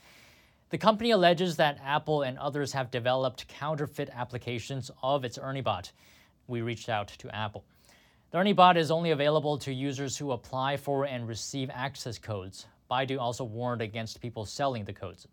The 0.69 0.77
company 0.77 1.10
alleges 1.10 1.55
that 1.55 1.79
Apple 1.83 2.22
and 2.22 2.38
others 2.38 2.74
have 2.74 2.91
developed 2.91 3.48
counterfeit 3.48 4.12
applications 4.13 4.91
of 5.01 5.25
its 5.25 5.39
Ernie 5.39 5.62
bot. 5.62 5.91
We 6.48 6.62
reached 6.62 6.89
out 6.89 7.07
to 7.07 7.36
Apple. 7.36 7.63
The 8.29 8.38
Ernie 8.38 8.53
bot 8.53 8.77
is 8.77 8.91
only 8.91 9.10
available 9.10 9.57
to 9.57 9.74
users 9.74 10.15
who 10.15 10.31
apply 10.31 10.77
for 10.77 11.05
and 11.05 11.27
receive 11.27 11.72
access 11.74 12.19
codes. 12.19 12.67
Baidu 12.93 13.19
also 13.19 13.43
warned 13.43 13.81
against 13.81 14.21
people 14.21 14.45
selling 14.45 14.85
the 14.85 14.93
codes. 14.93 15.27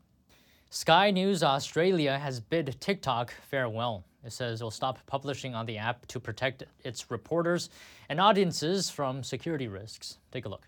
Sky 0.71 1.11
News 1.11 1.43
Australia 1.43 2.19
has 2.19 2.41
bid 2.41 2.75
TikTok 2.81 3.35
farewell. 3.51 4.05
It 4.25 4.33
says 4.33 4.61
it 4.61 4.65
will 4.65 4.71
stop 4.71 4.99
publishing 5.07 5.55
on 5.55 5.67
the 5.67 5.77
app 5.77 6.07
to 6.07 6.21
protect 6.21 6.65
its 6.85 7.11
reporters 7.11 7.69
and 8.09 8.19
audiences 8.19 8.89
from 8.89 9.23
security 9.23 9.69
risks. 9.69 10.17
Take 10.33 10.47
a 10.47 10.49
look. 10.49 10.67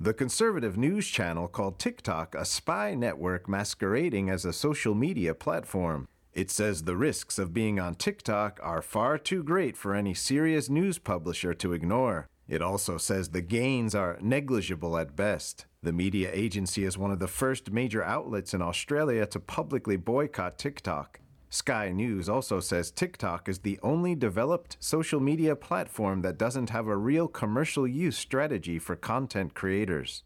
The 0.00 0.14
conservative 0.14 0.78
news 0.78 1.06
channel 1.06 1.48
called 1.48 1.78
TikTok 1.78 2.34
a 2.34 2.44
spy 2.46 2.94
network 2.94 3.46
masquerading 3.46 4.30
as 4.30 4.44
a 4.46 4.52
social 4.52 4.94
media 4.94 5.34
platform. 5.34 6.08
It 6.32 6.50
says 6.50 6.82
the 6.82 6.96
risks 6.96 7.38
of 7.38 7.52
being 7.52 7.78
on 7.80 7.94
TikTok 7.94 8.58
are 8.62 8.82
far 8.82 9.18
too 9.18 9.42
great 9.42 9.76
for 9.76 9.94
any 9.94 10.14
serious 10.14 10.70
news 10.70 10.98
publisher 10.98 11.52
to 11.54 11.72
ignore. 11.74 12.26
It 12.48 12.62
also 12.62 12.96
says 12.96 13.28
the 13.28 13.42
gains 13.42 13.94
are 13.94 14.18
negligible 14.20 14.96
at 14.96 15.16
best. 15.16 15.66
The 15.82 15.92
media 15.92 16.30
agency 16.32 16.84
is 16.84 16.96
one 16.96 17.10
of 17.10 17.18
the 17.18 17.26
first 17.26 17.72
major 17.72 18.04
outlets 18.04 18.54
in 18.54 18.62
Australia 18.62 19.26
to 19.26 19.40
publicly 19.40 19.96
boycott 19.96 20.58
TikTok. 20.58 21.20
Sky 21.48 21.90
News 21.90 22.28
also 22.28 22.60
says 22.60 22.90
TikTok 22.90 23.48
is 23.48 23.60
the 23.60 23.78
only 23.82 24.14
developed 24.14 24.76
social 24.78 25.20
media 25.20 25.56
platform 25.56 26.22
that 26.22 26.38
doesn't 26.38 26.70
have 26.70 26.86
a 26.86 26.96
real 26.96 27.28
commercial 27.28 27.86
use 27.86 28.16
strategy 28.16 28.78
for 28.78 28.94
content 28.94 29.54
creators. 29.54 30.22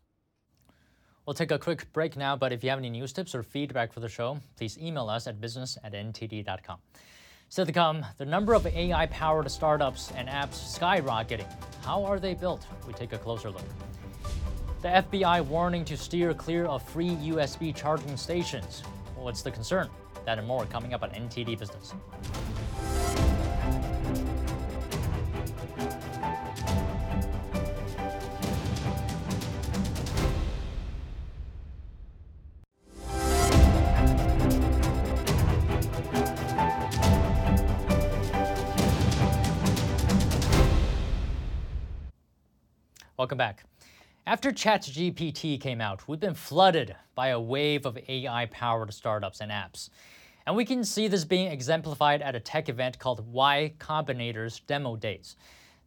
We'll 1.26 1.34
take 1.34 1.52
a 1.52 1.58
quick 1.58 1.92
break 1.92 2.16
now, 2.16 2.36
but 2.36 2.52
if 2.52 2.64
you 2.64 2.70
have 2.70 2.78
any 2.78 2.90
news 2.90 3.12
tips 3.12 3.34
or 3.34 3.42
feedback 3.42 3.92
for 3.92 4.00
the 4.00 4.08
show, 4.08 4.40
please 4.56 4.78
email 4.78 5.08
us 5.08 5.26
at 5.26 5.40
business 5.40 5.78
at 5.84 5.92
ntd.com. 5.92 6.78
Come, 7.56 8.06
the 8.16 8.24
number 8.24 8.54
of 8.54 8.64
AI 8.64 9.06
powered 9.06 9.50
startups 9.50 10.12
and 10.16 10.28
apps 10.28 10.78
skyrocketing. 10.78 11.52
How 11.84 12.04
are 12.04 12.20
they 12.20 12.32
built? 12.32 12.64
We 12.86 12.92
take 12.92 13.12
a 13.12 13.18
closer 13.18 13.50
look. 13.50 13.64
The 14.82 14.88
FBI 14.88 15.44
warning 15.44 15.84
to 15.86 15.96
steer 15.96 16.32
clear 16.32 16.66
of 16.66 16.82
free 16.82 17.16
USB 17.16 17.74
charging 17.74 18.16
stations. 18.16 18.82
What's 19.16 19.42
the 19.42 19.50
concern? 19.50 19.88
That 20.26 20.38
and 20.38 20.46
more 20.46 20.64
coming 20.66 20.94
up 20.94 21.02
on 21.02 21.10
NTD 21.10 21.58
Business. 21.58 21.92
Welcome 43.20 43.36
back. 43.36 43.64
After 44.26 44.50
ChatGPT 44.50 45.60
came 45.60 45.82
out, 45.82 46.08
we've 46.08 46.18
been 46.18 46.32
flooded 46.32 46.96
by 47.14 47.28
a 47.28 47.38
wave 47.38 47.84
of 47.84 47.98
AI 48.08 48.46
powered 48.46 48.94
startups 48.94 49.42
and 49.42 49.52
apps. 49.52 49.90
And 50.46 50.56
we 50.56 50.64
can 50.64 50.82
see 50.82 51.06
this 51.06 51.26
being 51.26 51.52
exemplified 51.52 52.22
at 52.22 52.34
a 52.34 52.40
tech 52.40 52.70
event 52.70 52.98
called 52.98 53.30
Y 53.30 53.74
Combinator's 53.78 54.60
Demo 54.60 54.96
Days. 54.96 55.36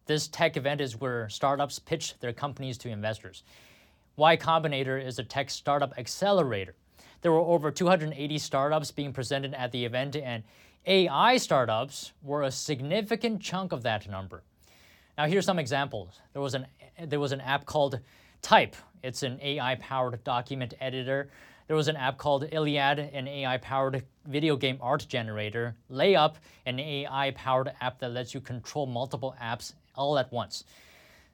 This 0.06 0.28
tech 0.28 0.58
event 0.58 0.80
is 0.80 1.02
where 1.02 1.28
startups 1.28 1.80
pitch 1.80 2.14
their 2.20 2.34
companies 2.34 2.78
to 2.78 2.90
investors. 2.90 3.42
Y 4.16 4.38
Combinator 4.38 5.04
is 5.04 5.18
a 5.18 5.24
tech 5.24 5.50
startup 5.50 5.98
accelerator. 5.98 6.76
There 7.24 7.32
were 7.32 7.40
over 7.40 7.72
280 7.72 8.38
startups 8.38 8.92
being 8.92 9.12
presented 9.12 9.56
at 9.56 9.72
the 9.72 9.86
event, 9.86 10.16
and 10.16 10.44
AI 10.86 11.38
startups 11.38 12.12
were 12.22 12.44
a 12.44 12.52
significant 12.52 13.42
chunk 13.42 13.72
of 13.72 13.82
that 13.82 14.08
number. 14.08 14.44
Now, 15.18 15.28
here's 15.28 15.46
some 15.46 15.60
examples. 15.60 16.20
There 16.34 16.42
was 16.42 16.56
an 16.56 16.66
there 17.08 17.20
was 17.20 17.32
an 17.32 17.42
app 17.42 17.66
called 17.66 18.00
Type. 18.42 18.76
It's 19.04 19.24
an 19.24 19.40
AI-powered 19.42 20.24
document 20.24 20.74
editor. 20.80 21.30
There 21.68 21.76
was 21.76 21.88
an 21.88 21.96
app 21.96 22.18
called 22.18 22.48
Iliad, 22.52 23.00
an 23.00 23.28
AI-powered 23.28 24.04
video 24.28 24.56
game 24.56 24.78
art 24.82 25.06
generator. 25.08 25.76
Layup, 25.92 26.36
an 26.66 26.80
AI-powered 26.80 27.72
app 27.82 28.00
that 28.00 28.12
lets 28.12 28.34
you 28.34 28.42
control 28.42 28.86
multiple 28.86 29.36
apps 29.42 29.74
all 29.96 30.18
at 30.18 30.32
once. 30.32 30.64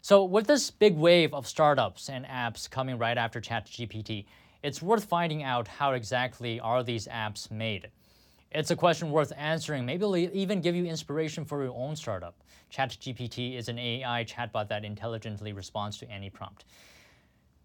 So 0.02 0.24
with 0.24 0.48
this 0.48 0.72
big 0.72 0.96
wave 0.96 1.34
of 1.34 1.48
startups 1.48 2.10
and 2.10 2.26
apps 2.26 2.70
coming 2.70 2.98
right 2.98 3.18
after 3.18 3.42
ChatGPT, 3.42 4.26
it's 4.64 4.82
worth 4.82 5.06
finding 5.06 5.44
out 5.44 5.68
how 5.68 5.94
exactly 5.94 6.60
are 6.60 6.84
these 6.84 7.08
apps 7.08 7.50
made. 7.52 7.90
It's 8.52 8.72
a 8.72 8.76
question 8.76 9.12
worth 9.12 9.32
answering. 9.38 9.86
Maybe 9.86 10.04
it'll 10.04 10.18
even 10.18 10.60
give 10.60 10.76
you 10.76 10.86
inspiration 10.86 11.46
for 11.46 11.64
your 11.64 11.76
own 11.76 11.96
startup. 11.96 12.36
ChatGPT 12.74 13.56
is 13.56 13.70
an 13.70 13.78
AI 13.78 14.26
chatbot 14.26 14.68
that 14.70 14.84
intelligently 14.84 15.54
responds 15.54 16.00
to 16.00 16.10
any 16.10 16.32
prompt. 16.32 16.66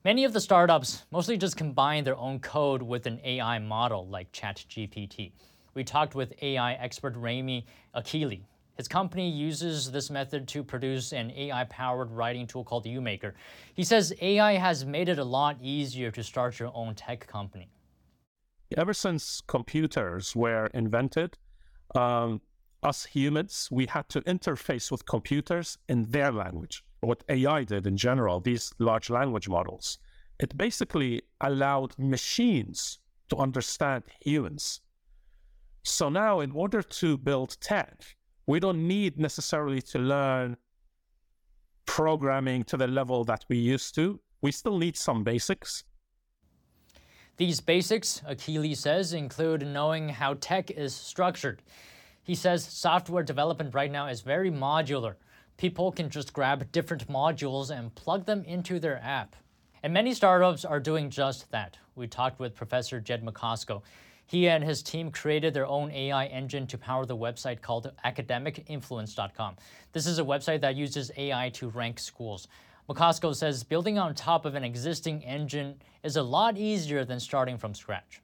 Many 0.04 0.24
of 0.24 0.34
the 0.34 0.40
startups 0.42 1.04
mostly 1.10 1.38
just 1.38 1.56
combine 1.56 2.04
their 2.04 2.18
own 2.18 2.38
code 2.38 2.82
with 2.82 3.06
an 3.06 3.18
AI 3.24 3.58
model 3.60 4.06
like 4.08 4.30
ChatGPT. 4.32 5.32
We 5.72 5.84
talked 5.84 6.14
with 6.14 6.34
AI 6.42 6.74
expert 6.74 7.16
Rami 7.16 7.64
Akili. 7.96 8.42
His 8.76 8.86
company 8.86 9.30
uses 9.30 9.90
this 9.90 10.10
method 10.10 10.46
to 10.48 10.62
produce 10.62 11.14
an 11.14 11.30
AI 11.30 11.64
powered 11.64 12.10
writing 12.10 12.46
tool 12.46 12.62
called 12.62 12.84
UMaker. 12.84 13.32
He 13.72 13.84
says 13.84 14.12
AI 14.20 14.54
has 14.58 14.84
made 14.84 15.08
it 15.08 15.18
a 15.18 15.24
lot 15.24 15.56
easier 15.62 16.10
to 16.10 16.22
start 16.22 16.58
your 16.58 16.72
own 16.74 16.94
tech 16.94 17.26
company 17.26 17.70
ever 18.76 18.92
since 18.92 19.40
computers 19.47 20.35
were 20.35 20.66
invented, 20.75 21.38
um, 21.94 22.40
us 22.83 23.04
humans, 23.06 23.68
we 23.71 23.87
had 23.87 24.09
to 24.11 24.21
interface 24.23 24.90
with 24.90 25.06
computers 25.06 25.78
in 25.88 26.11
their 26.11 26.30
language. 26.33 26.85
What 27.00 27.25
AI 27.28 27.64
did 27.64 27.87
in 27.87 27.97
general, 27.97 28.40
these 28.40 28.73
large 28.78 29.11
language 29.11 29.49
models, 29.49 29.99
it 30.38 30.56
basically 30.56 31.23
allowed 31.40 31.99
machines 31.99 32.99
to 33.30 33.37
understand 33.37 34.04
humans. 34.21 34.80
So 35.83 36.09
now, 36.09 36.40
in 36.40 36.50
order 36.52 36.83
to 36.83 37.18
build 37.18 37.56
tech, 37.61 38.16
we 38.47 38.61
don't 38.61 38.87
need 38.87 39.18
necessarily 39.18 39.83
to 39.83 39.99
learn 39.99 40.56
programming 41.87 42.64
to 42.64 42.76
the 42.76 42.87
level 42.87 43.25
that 43.25 43.44
we 43.49 43.59
used 43.59 43.94
to. 43.94 44.21
we 44.42 44.52
still 44.52 44.76
need 44.76 44.94
some 44.94 45.25
basics. 45.25 45.85
These 47.36 47.60
basics, 47.60 48.22
Akili 48.28 48.76
says, 48.76 49.12
include 49.12 49.66
knowing 49.66 50.08
how 50.08 50.34
tech 50.34 50.70
is 50.70 50.94
structured. 50.94 51.62
He 52.22 52.36
says 52.36 52.64
software 52.64 53.24
development 53.24 53.74
right 53.74 53.90
now 53.90 54.06
is 54.06 54.20
very 54.20 54.52
modular. 54.52 55.16
People 55.56 55.90
can 55.90 56.10
just 56.10 56.32
grab 56.32 56.70
different 56.70 57.08
modules 57.08 57.76
and 57.76 57.92
plug 57.96 58.24
them 58.24 58.44
into 58.44 58.78
their 58.78 59.02
app. 59.02 59.34
And 59.82 59.92
many 59.92 60.14
startups 60.14 60.64
are 60.64 60.78
doing 60.78 61.10
just 61.10 61.50
that. 61.50 61.76
We 61.96 62.06
talked 62.06 62.38
with 62.38 62.54
Professor 62.54 63.00
Jed 63.00 63.24
Macosko. 63.24 63.82
He 64.26 64.48
and 64.48 64.62
his 64.62 64.82
team 64.82 65.10
created 65.10 65.54
their 65.54 65.66
own 65.66 65.90
AI 65.90 66.26
engine 66.26 66.68
to 66.68 66.78
power 66.78 67.04
the 67.04 67.16
website 67.16 67.60
called 67.60 67.92
academicinfluence.com. 68.04 69.56
This 69.92 70.06
is 70.06 70.20
a 70.20 70.24
website 70.24 70.60
that 70.60 70.76
uses 70.76 71.10
AI 71.16 71.50
to 71.50 71.68
rank 71.68 71.98
schools. 71.98 72.46
Macosko 72.88 73.34
says 73.34 73.64
building 73.64 73.98
on 73.98 74.14
top 74.14 74.44
of 74.44 74.54
an 74.54 74.64
existing 74.64 75.24
engine 75.24 75.80
is 76.02 76.16
a 76.16 76.22
lot 76.22 76.58
easier 76.58 77.04
than 77.04 77.18
starting 77.18 77.56
from 77.56 77.74
scratch. 77.74 78.20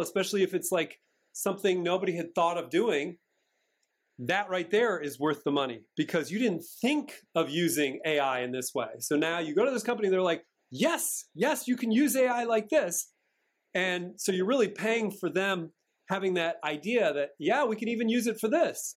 Especially 0.00 0.44
if 0.44 0.54
it's 0.54 0.70
like 0.70 1.00
something 1.32 1.82
nobody 1.82 2.14
had 2.14 2.34
thought 2.34 2.56
of 2.56 2.70
doing, 2.70 3.18
that 4.20 4.48
right 4.48 4.70
there 4.70 5.00
is 5.00 5.18
worth 5.18 5.42
the 5.44 5.50
money 5.50 5.82
because 5.96 6.30
you 6.30 6.38
didn't 6.38 6.64
think 6.80 7.14
of 7.34 7.50
using 7.50 8.00
AI 8.04 8.40
in 8.40 8.52
this 8.52 8.72
way. 8.74 8.88
So 9.00 9.16
now 9.16 9.38
you 9.38 9.54
go 9.54 9.64
to 9.64 9.70
this 9.70 9.82
company, 9.82 10.08
they're 10.08 10.22
like, 10.22 10.44
yes, 10.70 11.24
yes, 11.34 11.66
you 11.66 11.76
can 11.76 11.90
use 11.90 12.14
AI 12.16 12.44
like 12.44 12.68
this. 12.68 13.12
And 13.74 14.12
so 14.16 14.32
you're 14.32 14.46
really 14.46 14.68
paying 14.68 15.10
for 15.10 15.30
them 15.30 15.72
having 16.08 16.34
that 16.34 16.56
idea 16.64 17.12
that, 17.12 17.30
yeah, 17.38 17.64
we 17.64 17.76
can 17.76 17.88
even 17.88 18.08
use 18.08 18.26
it 18.26 18.40
for 18.40 18.48
this. 18.48 18.96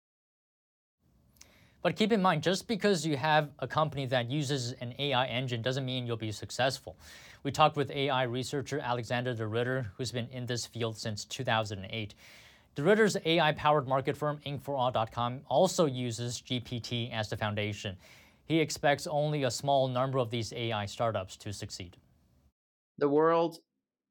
But 1.82 1.96
keep 1.96 2.12
in 2.12 2.22
mind, 2.22 2.44
just 2.44 2.68
because 2.68 3.06
you 3.06 3.16
have 3.16 3.52
a 3.60 3.68
company 3.68 4.06
that 4.08 4.30
uses 4.30 4.74
an 4.82 4.94
AI 5.00 5.28
engine 5.28 5.62
doesn't 5.62 5.86
mean 5.86 6.06
you'll 6.06 6.18
be 6.18 6.32
successful. 6.32 6.98
We 7.44 7.52
talked 7.52 7.78
with 7.78 7.90
AI 7.92 8.24
researcher 8.24 8.80
Alexander 8.80 9.34
de 9.34 9.48
Ridder, 9.48 9.92
who's 9.96 10.12
been 10.12 10.28
in 10.32 10.46
this 10.46 10.66
field 10.66 10.98
since 10.98 11.24
2008. 11.24 12.16
De 12.76 12.84
Ridder's 12.84 13.16
AI 13.24 13.54
powered 13.54 13.88
market 13.88 14.18
firm, 14.18 14.40
Ink4All.com, 14.46 15.42
also 15.48 15.86
uses 15.86 16.42
GPT 16.42 17.14
as 17.14 17.30
the 17.30 17.38
foundation. 17.38 17.96
He 18.46 18.60
expects 18.60 19.08
only 19.08 19.44
a 19.44 19.52
small 19.52 19.88
number 19.88 20.18
of 20.18 20.30
these 20.30 20.52
AI 20.52 20.86
startups 20.86 21.38
to 21.38 21.54
succeed. 21.54 21.96
The 22.98 23.08
world 23.08 23.60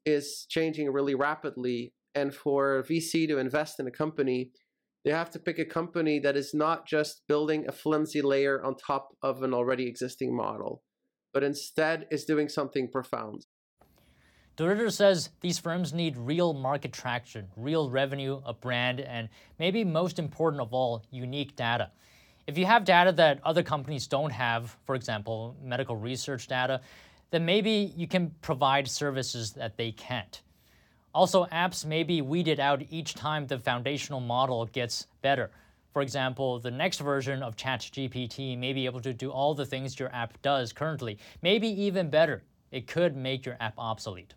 is 0.06 0.46
changing 0.48 0.90
really 0.90 1.14
rapidly, 1.14 1.92
and 2.14 2.34
for 2.34 2.82
VC 2.88 3.28
to 3.28 3.38
invest 3.38 3.78
in 3.78 3.86
a 3.86 3.90
company, 3.90 4.52
they 5.08 5.14
have 5.14 5.30
to 5.30 5.38
pick 5.38 5.58
a 5.58 5.64
company 5.64 6.20
that 6.20 6.36
is 6.36 6.52
not 6.52 6.86
just 6.86 7.22
building 7.26 7.66
a 7.66 7.72
flimsy 7.72 8.20
layer 8.20 8.62
on 8.62 8.76
top 8.76 9.08
of 9.22 9.42
an 9.42 9.54
already 9.54 9.88
existing 9.88 10.36
model 10.36 10.82
but 11.32 11.44
instead 11.44 12.06
is 12.10 12.24
doing 12.24 12.48
something 12.48 12.88
profound. 12.90 13.46
De 14.56 14.66
Ridder 14.66 14.90
says 14.90 15.30
these 15.40 15.58
firms 15.58 15.92
need 15.92 16.16
real 16.16 16.52
market 16.52 16.92
traction, 16.92 17.46
real 17.56 17.90
revenue, 17.90 18.40
a 18.44 18.52
brand, 18.52 19.00
and 19.00 19.28
maybe 19.58 19.84
most 19.84 20.18
important 20.18 20.60
of 20.60 20.72
all, 20.72 21.04
unique 21.10 21.54
data. 21.54 21.92
If 22.48 22.58
you 22.58 22.66
have 22.66 22.84
data 22.84 23.12
that 23.12 23.40
other 23.44 23.62
companies 23.62 24.08
don't 24.08 24.32
have, 24.32 24.76
for 24.84 24.94
example, 24.96 25.56
medical 25.62 25.94
research 25.94 26.48
data, 26.48 26.80
then 27.30 27.44
maybe 27.44 27.92
you 27.96 28.08
can 28.08 28.34
provide 28.40 28.88
services 28.88 29.52
that 29.52 29.76
they 29.76 29.92
can't. 29.92 30.42
Also, 31.14 31.46
apps 31.46 31.84
may 31.84 32.02
be 32.02 32.20
weeded 32.20 32.60
out 32.60 32.82
each 32.90 33.14
time 33.14 33.46
the 33.46 33.58
foundational 33.58 34.20
model 34.20 34.66
gets 34.66 35.06
better. 35.22 35.50
For 35.92 36.02
example, 36.02 36.60
the 36.60 36.70
next 36.70 37.00
version 37.00 37.42
of 37.42 37.56
ChatGPT 37.56 38.58
may 38.58 38.72
be 38.72 38.84
able 38.84 39.00
to 39.00 39.12
do 39.12 39.30
all 39.30 39.54
the 39.54 39.66
things 39.66 39.98
your 39.98 40.14
app 40.14 40.40
does 40.42 40.72
currently, 40.72 41.18
maybe 41.42 41.68
even 41.68 42.10
better. 42.10 42.44
It 42.70 42.86
could 42.86 43.16
make 43.16 43.46
your 43.46 43.56
app 43.58 43.74
obsolete. 43.78 44.34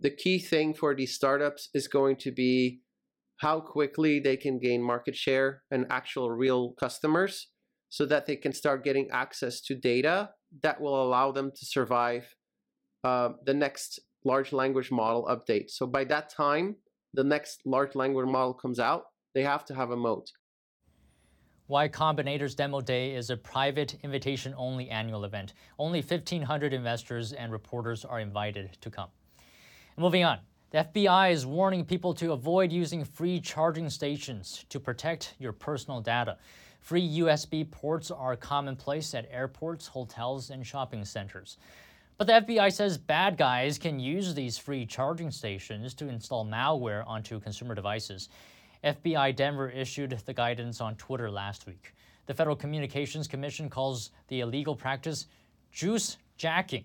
The 0.00 0.10
key 0.10 0.38
thing 0.38 0.74
for 0.74 0.94
these 0.94 1.14
startups 1.14 1.68
is 1.74 1.86
going 1.86 2.16
to 2.16 2.32
be 2.32 2.80
how 3.36 3.60
quickly 3.60 4.20
they 4.20 4.36
can 4.36 4.58
gain 4.58 4.82
market 4.82 5.14
share 5.14 5.62
and 5.70 5.86
actual 5.90 6.30
real 6.30 6.72
customers 6.72 7.48
so 7.90 8.06
that 8.06 8.26
they 8.26 8.36
can 8.36 8.52
start 8.52 8.84
getting 8.84 9.08
access 9.10 9.60
to 9.60 9.74
data 9.74 10.30
that 10.62 10.80
will 10.80 11.00
allow 11.02 11.30
them 11.30 11.50
to 11.54 11.64
survive 11.64 12.34
uh, 13.04 13.30
the 13.44 13.54
next 13.54 14.00
large 14.24 14.52
language 14.52 14.90
model 14.90 15.24
update. 15.24 15.70
So 15.70 15.86
by 15.86 16.04
that 16.04 16.30
time, 16.30 16.76
the 17.12 17.24
next 17.24 17.62
large 17.64 17.94
language 17.94 18.26
model 18.26 18.54
comes 18.54 18.80
out, 18.80 19.06
they 19.34 19.42
have 19.42 19.64
to 19.66 19.74
have 19.74 19.90
a 19.90 19.96
moat. 19.96 20.32
Y 21.68 21.88
Combinator's 21.88 22.54
Demo 22.54 22.82
Day 22.82 23.14
is 23.14 23.30
a 23.30 23.36
private, 23.36 23.96
invitation 24.02 24.52
only 24.56 24.90
annual 24.90 25.24
event. 25.24 25.54
Only 25.78 26.00
1,500 26.00 26.74
investors 26.74 27.32
and 27.32 27.50
reporters 27.50 28.04
are 28.04 28.20
invited 28.20 28.76
to 28.82 28.90
come. 28.90 29.08
moving 29.96 30.24
on, 30.24 30.40
the 30.72 30.78
FBI 30.78 31.32
is 31.32 31.46
warning 31.46 31.84
people 31.84 32.12
to 32.14 32.32
avoid 32.32 32.70
using 32.70 33.04
free 33.04 33.40
charging 33.40 33.88
stations 33.88 34.66
to 34.68 34.78
protect 34.78 35.34
your 35.38 35.52
personal 35.52 36.00
data. 36.00 36.36
Free 36.80 37.18
USB 37.18 37.70
ports 37.70 38.10
are 38.10 38.36
commonplace 38.36 39.14
at 39.14 39.26
airports, 39.30 39.86
hotels, 39.86 40.50
and 40.50 40.66
shopping 40.66 41.02
centers. 41.06 41.56
But 42.16 42.28
the 42.28 42.32
FBI 42.34 42.72
says 42.72 42.96
bad 42.96 43.36
guys 43.36 43.76
can 43.76 43.98
use 43.98 44.34
these 44.34 44.56
free 44.56 44.86
charging 44.86 45.32
stations 45.32 45.94
to 45.94 46.08
install 46.08 46.46
malware 46.46 47.04
onto 47.08 47.40
consumer 47.40 47.74
devices. 47.74 48.28
FBI 48.84 49.34
Denver 49.34 49.68
issued 49.68 50.12
the 50.24 50.32
guidance 50.32 50.80
on 50.80 50.94
Twitter 50.94 51.28
last 51.28 51.66
week. 51.66 51.92
The 52.26 52.34
Federal 52.34 52.54
Communications 52.54 53.26
Commission 53.26 53.68
calls 53.68 54.10
the 54.28 54.40
illegal 54.40 54.76
practice 54.76 55.26
juice 55.72 56.18
jacking. 56.36 56.84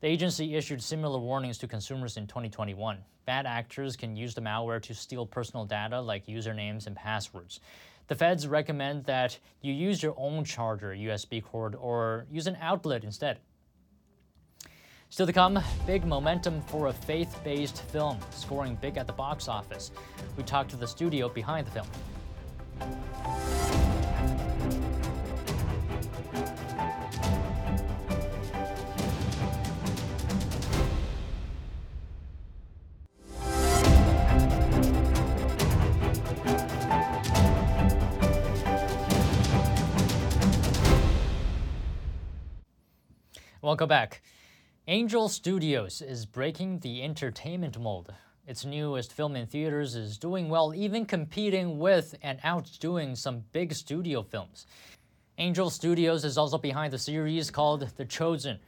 The 0.00 0.06
agency 0.06 0.54
issued 0.54 0.80
similar 0.80 1.18
warnings 1.18 1.58
to 1.58 1.66
consumers 1.66 2.16
in 2.16 2.28
2021. 2.28 2.98
Bad 3.24 3.46
actors 3.46 3.96
can 3.96 4.14
use 4.14 4.34
the 4.34 4.40
malware 4.40 4.80
to 4.82 4.94
steal 4.94 5.26
personal 5.26 5.64
data 5.64 6.00
like 6.00 6.26
usernames 6.26 6.86
and 6.86 6.94
passwords. 6.94 7.58
The 8.06 8.14
feds 8.14 8.46
recommend 8.46 9.06
that 9.06 9.36
you 9.60 9.72
use 9.72 10.04
your 10.04 10.14
own 10.16 10.44
charger 10.44 10.94
USB 10.94 11.42
cord 11.42 11.74
or 11.74 12.26
use 12.30 12.46
an 12.46 12.56
outlet 12.60 13.02
instead. 13.02 13.40
Still 15.08 15.26
to 15.26 15.32
come, 15.32 15.58
big 15.86 16.04
momentum 16.04 16.60
for 16.62 16.88
a 16.88 16.92
faith 16.92 17.38
based 17.44 17.82
film, 17.84 18.18
scoring 18.30 18.76
big 18.80 18.96
at 18.98 19.06
the 19.06 19.12
box 19.12 19.48
office. 19.48 19.92
We 20.36 20.42
talked 20.42 20.70
to 20.70 20.76
the 20.76 20.86
studio 20.86 21.28
behind 21.28 21.66
the 21.66 21.70
film. 21.70 21.86
Welcome 43.62 43.88
back. 43.88 44.22
Angel 44.88 45.28
Studios 45.28 46.00
is 46.00 46.26
breaking 46.26 46.78
the 46.78 47.02
entertainment 47.02 47.76
mold. 47.76 48.14
Its 48.46 48.64
newest 48.64 49.12
film 49.12 49.34
in 49.34 49.48
theaters 49.48 49.96
is 49.96 50.16
doing 50.16 50.48
well, 50.48 50.72
even 50.76 51.04
competing 51.04 51.80
with 51.80 52.14
and 52.22 52.38
outdoing 52.44 53.16
some 53.16 53.42
big 53.50 53.74
studio 53.74 54.22
films. 54.22 54.64
Angel 55.38 55.70
Studios 55.70 56.24
is 56.24 56.38
also 56.38 56.56
behind 56.56 56.92
the 56.92 57.00
series 57.00 57.50
called 57.50 57.80
The 57.96 58.04
Chosen. 58.04 58.60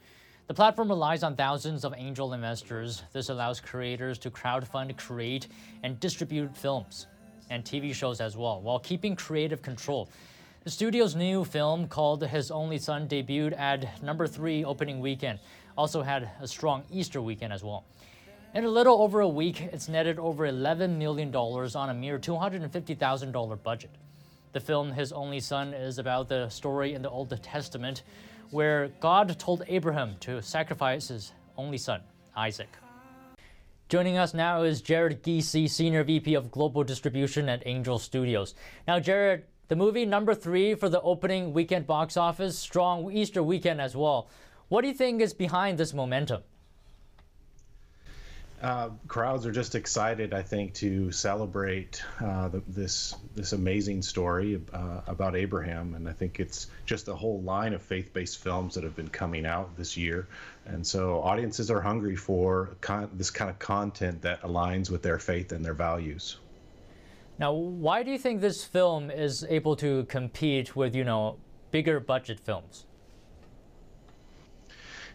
The 0.47 0.53
platform 0.53 0.89
relies 0.89 1.23
on 1.23 1.37
thousands 1.37 1.85
of 1.85 1.93
angel 1.95 2.33
investors. 2.33 3.01
This 3.13 3.29
allows 3.29 3.61
creators 3.61 4.19
to 4.19 4.29
crowdfund, 4.29 4.97
create, 4.97 5.47
and 5.83 6.01
distribute 6.01 6.53
films 6.57 7.07
and 7.49 7.63
TV 7.63 7.95
shows 7.95 8.19
as 8.19 8.35
well, 8.35 8.61
while 8.61 8.79
keeping 8.79 9.15
creative 9.15 9.61
control. 9.61 10.09
The 10.69 10.73
studio's 10.73 11.15
new 11.15 11.45
film, 11.45 11.87
called 11.87 12.23
His 12.23 12.51
Only 12.51 12.77
Son, 12.77 13.07
debuted 13.07 13.57
at 13.57 14.03
number 14.03 14.27
three 14.27 14.63
opening 14.63 14.99
weekend 14.99 15.39
also 15.75 16.03
had 16.03 16.29
a 16.39 16.47
strong 16.47 16.83
Easter 16.91 17.23
weekend 17.23 17.51
as 17.51 17.63
well. 17.63 17.85
In 18.53 18.65
a 18.65 18.69
little 18.69 19.01
over 19.01 19.21
a 19.21 19.27
week, 19.27 19.61
it's 19.61 19.89
netted 19.89 20.19
over 20.19 20.45
$11 20.45 20.95
million 20.95 21.35
on 21.35 21.89
a 21.89 21.93
mere 21.95 22.19
$250,000 22.19 23.63
budget. 23.63 23.89
The 24.53 24.59
film 24.59 24.91
His 24.91 25.11
Only 25.11 25.39
Son 25.39 25.73
is 25.73 25.97
about 25.97 26.29
the 26.29 26.47
story 26.49 26.93
in 26.93 27.01
the 27.01 27.09
Old 27.09 27.35
Testament 27.41 28.03
where 28.51 28.89
God 28.99 29.39
told 29.39 29.63
Abraham 29.69 30.17
to 30.19 30.39
sacrifice 30.39 31.07
his 31.07 31.31
only 31.57 31.79
son, 31.79 32.01
Isaac. 32.37 32.69
Joining 33.89 34.19
us 34.19 34.35
now 34.35 34.61
is 34.61 34.83
Jared 34.83 35.23
Geesey, 35.23 35.67
Senior 35.67 36.03
VP 36.03 36.35
of 36.35 36.51
Global 36.51 36.83
Distribution 36.83 37.49
at 37.49 37.63
Angel 37.65 37.97
Studios. 37.97 38.53
Now, 38.87 38.99
Jared, 38.99 39.45
the 39.69 39.75
movie 39.75 40.05
number 40.05 40.35
three 40.35 40.75
for 40.75 40.89
the 40.89 40.99
opening 41.01 41.53
weekend 41.53 41.87
box 41.87 42.17
office, 42.17 42.57
strong 42.57 43.11
Easter 43.11 43.41
weekend 43.41 43.79
as 43.79 43.95
well. 43.95 44.27
What 44.67 44.81
do 44.81 44.87
you 44.87 44.93
think 44.93 45.21
is 45.21 45.33
behind 45.33 45.77
this 45.77 45.93
momentum? 45.93 46.41
Uh, 48.61 48.89
crowds 49.07 49.45
are 49.45 49.53
just 49.53 49.73
excited, 49.73 50.33
I 50.33 50.41
think, 50.41 50.73
to 50.75 51.11
celebrate 51.13 52.03
uh, 52.19 52.49
the, 52.49 52.61
this 52.67 53.15
this 53.33 53.53
amazing 53.53 54.01
story 54.01 54.59
uh, 54.73 55.01
about 55.07 55.37
Abraham, 55.37 55.93
and 55.93 56.09
I 56.09 56.11
think 56.11 56.41
it's 56.41 56.67
just 56.85 57.07
a 57.07 57.15
whole 57.15 57.41
line 57.41 57.73
of 57.73 57.81
faith-based 57.81 58.37
films 58.39 58.75
that 58.75 58.83
have 58.83 58.97
been 58.97 59.07
coming 59.07 59.45
out 59.45 59.77
this 59.77 59.95
year, 59.95 60.27
and 60.65 60.85
so 60.85 61.21
audiences 61.21 61.71
are 61.71 61.79
hungry 61.79 62.17
for 62.17 62.75
con- 62.81 63.09
this 63.13 63.31
kind 63.31 63.49
of 63.49 63.59
content 63.59 64.23
that 64.23 64.41
aligns 64.41 64.89
with 64.89 65.03
their 65.03 65.19
faith 65.19 65.53
and 65.53 65.63
their 65.63 65.73
values. 65.73 66.35
Now, 67.39 67.53
why 67.53 68.03
do 68.03 68.11
you 68.11 68.17
think 68.17 68.41
this 68.41 68.65
film 68.65 69.09
is 69.09 69.45
able 69.49 69.77
to 69.77 70.03
compete 70.05 70.75
with 70.75 70.93
you 70.93 71.05
know 71.05 71.37
bigger 71.71 71.99
budget 72.01 72.39
films? 72.39 72.85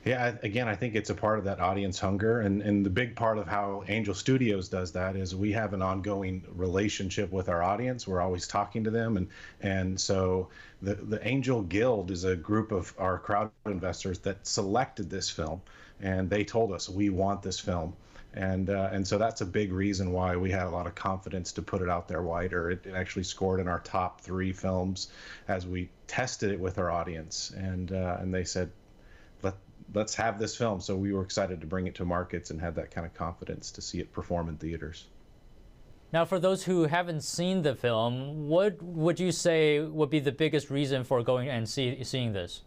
Yeah, 0.07 0.37
again, 0.43 0.69
I 0.69 0.75
think 0.75 0.95
it's 0.95 1.09
a 1.09 1.15
part 1.15 1.39
of 1.39 1.47
that 1.47 1.61
audience 1.61 1.99
hunger, 1.99 2.41
and 2.41 2.63
and 2.63 2.85
the 2.85 2.91
big 2.91 3.15
part 3.15 3.37
of 3.37 3.47
how 3.47 3.85
Angel 3.89 4.15
Studios 4.15 4.71
does 4.71 4.93
that 4.93 5.17
is 5.17 5.35
we 5.35 5.53
have 5.53 5.75
an 5.75 5.83
ongoing 5.83 6.43
relationship 6.49 7.31
with 7.31 7.51
our 7.51 7.63
audience. 7.63 8.09
We're 8.09 8.21
always 8.23 8.47
talking 8.47 8.85
to 8.85 8.91
them, 8.91 9.19
and 9.19 9.29
and 9.61 10.01
so 10.01 10.49
the 10.81 10.95
the 10.95 11.27
Angel 11.27 11.63
Guild 11.63 12.11
is 12.11 12.25
a 12.25 12.37
group 12.37 12.73
of 12.73 12.95
our 12.99 13.19
crowd 13.19 13.51
investors 13.67 14.19
that 14.21 14.47
selected 14.47 15.11
this 15.11 15.29
film, 15.29 15.61
and 16.01 16.29
they 16.31 16.45
told 16.45 16.73
us 16.73 16.89
we 16.89 17.11
want 17.11 17.43
this 17.43 17.61
film. 17.61 17.95
And, 18.37 18.69
uh, 18.69 18.91
and 18.93 19.07
so 19.07 19.17
that's 19.17 19.43
a 19.43 19.47
big 19.47 19.73
reason 19.73 20.11
why 20.11 20.37
we 20.37 20.51
had 20.51 20.67
a 20.67 20.71
lot 20.71 20.89
of 20.89 20.97
confidence 20.97 21.53
to 21.53 21.63
put 21.63 21.83
it 21.83 21.89
out 21.89 22.09
there 22.09 22.21
wider. 22.23 22.71
It, 22.71 22.85
it 22.85 22.95
actually 22.95 23.23
scored 23.23 23.61
in 23.61 23.69
our 23.69 23.79
top 23.81 24.21
three 24.21 24.53
films 24.53 25.09
as 25.47 25.67
we 25.67 25.89
tested 26.09 26.51
it 26.51 26.59
with 26.59 26.79
our 26.79 26.91
audience, 26.91 27.53
and 27.57 27.93
uh, 27.93 28.17
and 28.19 28.35
they 28.35 28.43
said, 28.43 28.73
let 29.43 29.55
let's 29.95 30.17
have 30.17 30.41
this 30.41 30.57
film. 30.57 30.81
So 30.81 30.97
we 30.97 31.13
were 31.13 31.23
excited 31.23 31.61
to 31.61 31.67
bring 31.67 31.87
it 31.87 31.95
to 31.95 32.05
markets 32.05 32.51
and 32.51 32.61
had 32.61 32.75
that 32.75 32.91
kind 32.91 33.07
of 33.07 33.15
confidence 33.15 33.71
to 33.71 33.81
see 33.81 34.01
it 34.01 34.13
perform 34.13 34.49
in 34.49 34.57
theaters. 34.57 35.07
Now, 36.13 36.25
for 36.25 36.41
those 36.41 36.65
who 36.65 36.85
haven't 36.85 37.23
seen 37.23 37.63
the 37.63 37.75
film, 37.75 38.49
what 38.49 38.83
would 38.83 39.21
you 39.21 39.33
say 39.33 39.81
would 39.81 40.11
be 40.11 40.21
the 40.21 40.33
biggest 40.33 40.71
reason 40.71 41.05
for 41.05 41.23
going 41.23 41.49
and 41.49 41.69
see, 41.69 42.03
seeing 42.05 42.33
this? 42.33 42.63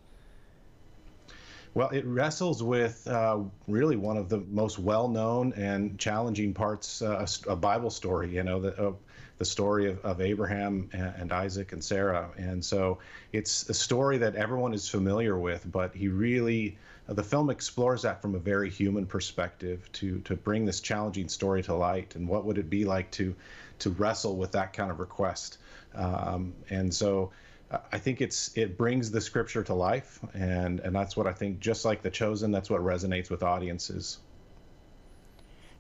Well, 1.73 1.89
it 1.89 2.06
wrestles 2.06 2.63
with 2.63 3.08
uh, 3.08 3.39
really 3.67 3.95
one 3.97 4.17
of 4.17 4.30
the 4.30 4.39
most 4.49 4.80
well-known 4.80 5.53
and 5.53 5.99
challenging 5.99 6.53
parts, 6.53 7.01
uh, 7.01 7.27
a 7.47 7.56
Bible 7.56 7.89
story. 7.91 8.34
You 8.34 8.43
know, 8.43 8.60
the, 8.62 8.88
uh, 8.88 8.93
the 9.38 9.45
story 9.45 9.91
of, 9.91 10.03
of 10.03 10.19
Abraham 10.19 10.89
and, 10.93 11.32
Isaac 11.32 11.73
and 11.73 11.84
Sarah, 11.84 12.30
and 12.38 12.65
so 12.65 12.97
it's 13.32 13.69
a 13.69 13.73
story 13.73 14.17
that 14.17 14.36
everyone 14.36 14.73
is 14.73 14.89
familiar 14.89 15.38
with. 15.38 15.71
But 15.71 15.93
he 15.93 16.08
really, 16.08 16.77
uh, 17.08 17.13
the 17.13 17.23
film 17.23 17.51
explores 17.51 18.01
that 18.01 18.21
from 18.21 18.34
a 18.34 18.39
very 18.39 18.69
human 18.69 19.06
perspective 19.06 19.88
to 19.93 20.19
to 20.21 20.36
bring 20.36 20.65
this 20.65 20.82
challenging 20.82 21.30
story 21.30 21.62
to 21.63 21.75
light. 21.75 22.15
And 22.15 22.27
what 22.27 22.45
would 22.45 22.58
it 22.58 22.69
be 22.69 22.86
like 22.86 23.12
to 23.12 23.36
to 23.80 23.91
wrestle 23.91 24.36
with 24.36 24.53
that 24.53 24.73
kind 24.73 24.89
of 24.89 24.99
request? 24.99 25.60
Um, 25.93 26.53
and 26.69 26.93
so 26.93 27.32
I 27.69 27.97
think 27.97 28.21
it's 28.21 28.56
it 28.56 28.77
brings 28.77 29.12
the 29.12 29.19
scripture 29.19 29.63
to 29.63 29.73
life, 29.73 30.19
and 30.34 30.80
and 30.80 30.95
that's 30.95 31.17
what 31.17 31.27
I 31.27 31.34
think. 31.34 31.60
Just 31.60 31.84
like 31.84 32.01
the 32.01 32.10
chosen, 32.10 32.51
that's 32.51 32.69
what 32.69 32.82
resonates 32.82 33.30
with 33.30 33.43
audiences. 33.43 34.19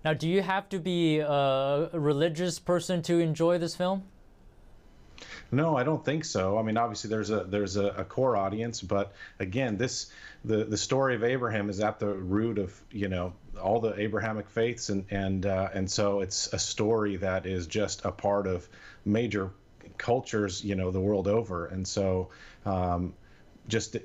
Now, 0.03 0.13
do 0.13 0.27
you 0.27 0.41
have 0.41 0.69
to 0.69 0.79
be 0.79 1.19
a 1.19 1.89
religious 1.93 2.59
person 2.59 3.01
to 3.03 3.19
enjoy 3.19 3.57
this 3.57 3.75
film? 3.75 4.03
No, 5.51 5.77
I 5.77 5.83
don't 5.83 6.03
think 6.03 6.25
so. 6.25 6.57
I 6.57 6.61
mean, 6.61 6.77
obviously 6.77 7.09
there's 7.09 7.29
a 7.29 7.45
there's 7.45 7.77
a, 7.77 7.87
a, 7.87 8.03
core 8.03 8.35
audience, 8.35 8.81
but 8.81 9.13
again, 9.39 9.77
this 9.77 10.11
the 10.43 10.65
the 10.65 10.77
story 10.77 11.15
of 11.15 11.23
Abraham 11.23 11.69
is 11.69 11.79
at 11.79 11.99
the 11.99 12.07
root 12.07 12.57
of 12.57 12.79
you 12.91 13.07
know 13.07 13.33
all 13.61 13.79
the 13.79 13.99
Abrahamic 13.99 14.49
faiths, 14.49 14.89
and 14.89 15.05
and 15.09 15.45
uh, 15.45 15.69
and 15.73 15.89
so 15.89 16.19
it's 16.19 16.51
a 16.53 16.59
story 16.59 17.15
that 17.17 17.45
is 17.45 17.65
just 17.65 18.03
a 18.03 18.11
part 18.11 18.45
of 18.45 18.67
major 19.05 19.51
cultures, 19.97 20.63
you 20.63 20.75
know, 20.75 20.91
the 20.91 20.99
world 20.99 21.27
over. 21.27 21.67
And 21.67 21.87
so, 21.87 22.29
um, 22.65 23.13
just 23.67 23.97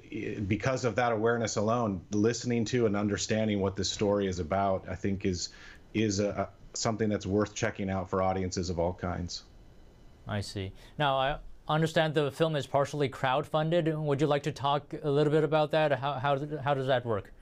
because 0.49 0.85
of 0.85 0.97
that 0.97 1.13
awareness 1.13 1.57
alone, 1.57 2.01
listening 2.11 2.65
to 2.67 2.87
and 2.87 2.97
understanding 2.97 3.61
what 3.61 3.77
this 3.77 3.91
story 3.91 4.27
is 4.27 4.39
about, 4.39 4.89
I 4.89 4.95
think 4.97 5.25
is 5.25 5.51
is 5.95 6.21
a, 6.21 6.49
something 6.75 7.09
that's 7.09 7.27
worth 7.27 7.55
checking 7.55 7.91
out 7.91 8.11
for 8.11 8.23
audiences 8.23 8.71
of 8.71 8.79
all 8.79 8.95
kinds. 8.95 9.45
I 10.27 10.41
see. 10.41 10.73
Now 10.99 11.17
I 11.17 11.39
understand 11.69 12.15
the 12.15 12.31
film 12.31 12.57
is 12.57 12.67
partially 12.67 13.09
crowdfunded. 13.09 13.95
Would 13.97 14.21
you 14.21 14.27
like 14.27 14.43
to 14.45 14.53
talk 14.53 14.95
a 15.03 15.11
little 15.11 15.33
bit 15.33 15.45
about 15.45 15.71
that? 15.73 15.93
How 15.93 16.15
how 16.15 16.39
how 16.63 16.75
does 16.75 16.87
that 16.87 17.05
work? 17.05 17.33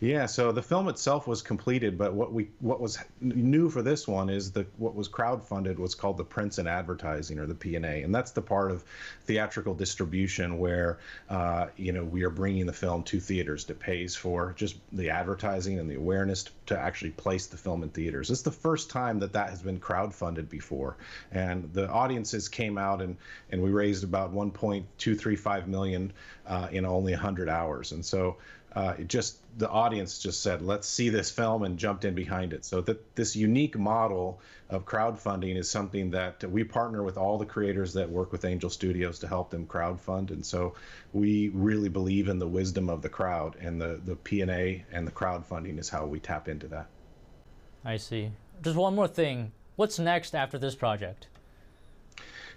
Yeah, 0.00 0.26
so 0.26 0.52
the 0.52 0.62
film 0.62 0.88
itself 0.88 1.26
was 1.26 1.42
completed, 1.42 1.96
but 1.96 2.12
what 2.12 2.32
we 2.32 2.48
what 2.60 2.80
was 2.80 2.98
new 3.20 3.70
for 3.70 3.82
this 3.82 4.08
one 4.08 4.28
is 4.28 4.50
the 4.50 4.66
what 4.76 4.94
was 4.94 5.08
crowdfunded 5.08 5.78
was 5.78 5.94
called 5.94 6.16
the 6.16 6.24
prints 6.24 6.58
and 6.58 6.68
advertising 6.68 7.38
or 7.38 7.46
the 7.46 7.54
P&A, 7.54 8.02
and 8.02 8.14
that's 8.14 8.32
the 8.32 8.42
part 8.42 8.70
of 8.70 8.84
theatrical 9.24 9.74
distribution 9.74 10.58
where 10.58 10.98
uh, 11.30 11.66
you 11.76 11.92
know 11.92 12.04
we 12.04 12.24
are 12.24 12.30
bringing 12.30 12.66
the 12.66 12.72
film 12.72 13.02
to 13.04 13.20
theaters 13.20 13.64
that 13.66 13.78
pays 13.78 14.16
for 14.16 14.54
just 14.56 14.76
the 14.92 15.10
advertising 15.10 15.78
and 15.78 15.90
the 15.90 15.94
awareness 15.94 16.46
to 16.66 16.78
actually 16.78 17.10
place 17.10 17.46
the 17.46 17.56
film 17.56 17.82
in 17.82 17.88
theaters. 17.90 18.30
It's 18.30 18.42
the 18.42 18.50
first 18.50 18.90
time 18.90 19.18
that 19.20 19.32
that 19.32 19.50
has 19.50 19.62
been 19.62 19.78
crowdfunded 19.78 20.48
before, 20.48 20.96
and 21.30 21.72
the 21.72 21.88
audiences 21.88 22.48
came 22.48 22.78
out 22.78 23.00
and 23.02 23.16
and 23.50 23.62
we 23.62 23.70
raised 23.70 24.04
about 24.04 24.34
1.235 24.34 25.66
million 25.66 26.12
uh, 26.46 26.68
in 26.72 26.84
only 26.84 27.12
100 27.12 27.48
hours, 27.48 27.92
and 27.92 28.04
so 28.04 28.36
uh, 28.74 28.94
it 28.98 29.08
just 29.08 29.38
the 29.58 29.68
audience 29.68 30.18
just 30.18 30.42
said, 30.42 30.62
"Let's 30.62 30.88
see 30.88 31.08
this 31.08 31.30
film," 31.30 31.62
and 31.62 31.78
jumped 31.78 32.04
in 32.04 32.14
behind 32.14 32.52
it. 32.52 32.64
So 32.64 32.80
that 32.82 33.14
this 33.14 33.36
unique 33.36 33.78
model 33.78 34.40
of 34.70 34.84
crowdfunding 34.84 35.56
is 35.56 35.70
something 35.70 36.10
that 36.10 36.42
we 36.50 36.64
partner 36.64 37.02
with 37.02 37.18
all 37.18 37.38
the 37.38 37.46
creators 37.46 37.92
that 37.92 38.08
work 38.08 38.32
with 38.32 38.44
Angel 38.44 38.70
Studios 38.70 39.18
to 39.20 39.28
help 39.28 39.50
them 39.50 39.66
crowdfund, 39.66 40.30
and 40.30 40.44
so 40.44 40.74
we 41.12 41.50
really 41.50 41.88
believe 41.88 42.28
in 42.28 42.38
the 42.38 42.48
wisdom 42.48 42.88
of 42.88 43.02
the 43.02 43.08
crowd, 43.08 43.56
and 43.60 43.80
the 43.80 44.00
the 44.04 44.16
P 44.16 44.40
and 44.40 44.50
A 44.50 44.84
and 44.92 45.06
the 45.06 45.12
crowdfunding 45.12 45.78
is 45.78 45.88
how 45.88 46.06
we 46.06 46.18
tap 46.18 46.48
into 46.48 46.68
that. 46.68 46.86
I 47.84 47.96
see. 47.96 48.30
Just 48.62 48.76
one 48.76 48.94
more 48.94 49.08
thing. 49.08 49.52
What's 49.76 49.98
next 49.98 50.34
after 50.34 50.58
this 50.58 50.74
project? 50.74 51.26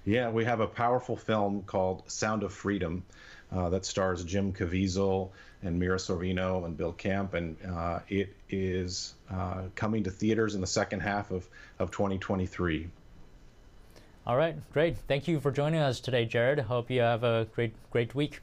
Yeah, 0.06 0.30
we 0.30 0.46
have 0.46 0.60
a 0.60 0.68
powerful 0.68 1.18
film 1.18 1.64
called 1.64 2.04
Sound 2.12 2.44
of 2.44 2.54
Freedom 2.54 3.04
uh, 3.52 3.70
that 3.70 3.86
stars 3.86 4.24
Jim 4.24 4.54
Caviezel 4.54 5.32
and 5.66 5.80
Mira 5.80 5.98
Sorvino 5.98 6.66
and 6.66 6.78
Bill 6.78 6.94
Camp, 6.94 7.34
and 7.34 7.56
uh, 7.70 8.00
it 8.10 8.34
is 8.50 9.16
uh, 9.32 9.64
coming 9.76 10.04
to 10.04 10.12
theaters 10.12 10.56
in 10.56 10.62
the 10.62 10.68
second 10.68 11.00
half 11.02 11.32
of, 11.32 11.48
of 11.80 11.92
2023. 11.92 12.88
All 14.28 14.38
right, 14.38 14.56
great. 14.74 14.98
Thank 15.08 15.28
you 15.28 15.40
for 15.40 15.52
joining 15.52 15.80
us 15.80 16.00
today, 16.00 16.26
Jared. 16.26 16.60
Hope 16.60 16.90
you 16.90 17.02
have 17.02 17.24
a 17.24 17.48
great, 17.54 17.74
great 17.92 18.16
week. 18.16 18.42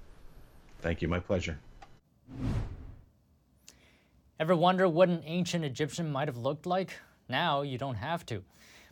Thank 0.80 1.02
you. 1.02 1.08
My 1.08 1.18
pleasure. 1.18 1.58
Ever 4.38 4.56
wonder 4.56 4.88
what 4.88 5.08
an 5.08 5.22
ancient 5.24 5.64
Egyptian 5.64 6.10
might 6.10 6.28
have 6.28 6.36
looked 6.36 6.66
like? 6.66 6.96
Now 7.28 7.62
you 7.62 7.78
don't 7.78 7.96
have 7.96 8.26
to. 8.26 8.42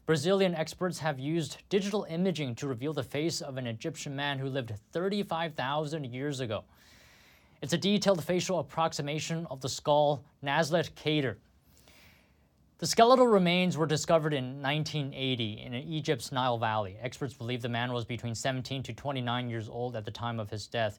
Brazilian 0.07 0.55
experts 0.55 0.99
have 0.99 1.19
used 1.21 1.59
digital 1.69 2.05
imaging 2.09 2.57
to 2.57 2.67
reveal 2.67 2.93
the 2.93 3.03
face 3.03 3.41
of 3.41 3.57
an 3.57 3.67
Egyptian 3.67 4.17
man 4.17 4.39
who 4.39 4.49
lived 4.49 4.73
35,000 4.93 6.05
years 6.05 6.41
ago. 6.41 6.65
It's 7.63 7.75
a 7.75 7.79
detailed 7.79 8.25
facial 8.25 8.59
approximation 8.59 9.47
of 9.51 9.61
the 9.61 9.69
skull 9.69 10.25
Nazlet 10.43 10.93
Khater. 10.93 11.37
The 12.79 12.87
skeletal 12.87 13.27
remains 13.27 13.77
were 13.77 13.85
discovered 13.85 14.33
in 14.33 14.63
1980 14.63 15.61
in 15.61 15.75
Egypt's 15.75 16.33
Nile 16.33 16.57
Valley. 16.57 16.97
Experts 17.03 17.35
believe 17.35 17.61
the 17.61 17.69
man 17.69 17.93
was 17.93 18.07
between 18.07 18.35
17 18.35 18.83
to 18.85 18.95
29 18.95 19.51
years 19.51 19.69
old 19.69 19.95
at 19.95 20.07
the 20.07 20.11
time 20.11 20.41
of 20.41 20.49
his 20.49 20.67
death. 20.67 20.99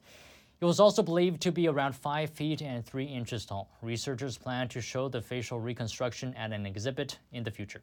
He 0.60 0.64
was 0.64 0.78
also 0.78 1.02
believed 1.02 1.42
to 1.42 1.50
be 1.50 1.66
around 1.66 1.96
5 1.96 2.30
feet 2.30 2.62
and 2.62 2.86
3 2.86 3.06
inches 3.06 3.44
tall. 3.44 3.68
Researchers 3.82 4.38
plan 4.38 4.68
to 4.68 4.80
show 4.80 5.08
the 5.08 5.20
facial 5.20 5.58
reconstruction 5.58 6.32
at 6.34 6.52
an 6.52 6.64
exhibit 6.64 7.18
in 7.32 7.42
the 7.42 7.50
future. 7.50 7.82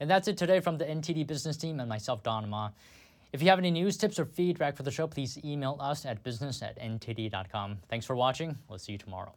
And 0.00 0.08
that's 0.08 0.26
it 0.26 0.38
today 0.38 0.60
from 0.60 0.78
the 0.78 0.86
NTD 0.86 1.26
business 1.26 1.58
team 1.58 1.80
and 1.80 1.88
myself, 1.90 2.22
Don 2.22 2.48
Ma. 2.48 2.70
If 3.36 3.42
you 3.42 3.50
have 3.50 3.58
any 3.58 3.70
news, 3.70 3.98
tips, 3.98 4.18
or 4.18 4.24
feedback 4.24 4.78
for 4.78 4.82
the 4.82 4.90
show, 4.90 5.06
please 5.06 5.38
email 5.44 5.76
us 5.78 6.06
at 6.06 6.22
business 6.22 6.62
at 6.62 6.80
ntd.com. 6.80 7.76
Thanks 7.86 8.06
for 8.06 8.16
watching. 8.16 8.56
We'll 8.66 8.78
see 8.78 8.92
you 8.92 8.98
tomorrow. 8.98 9.34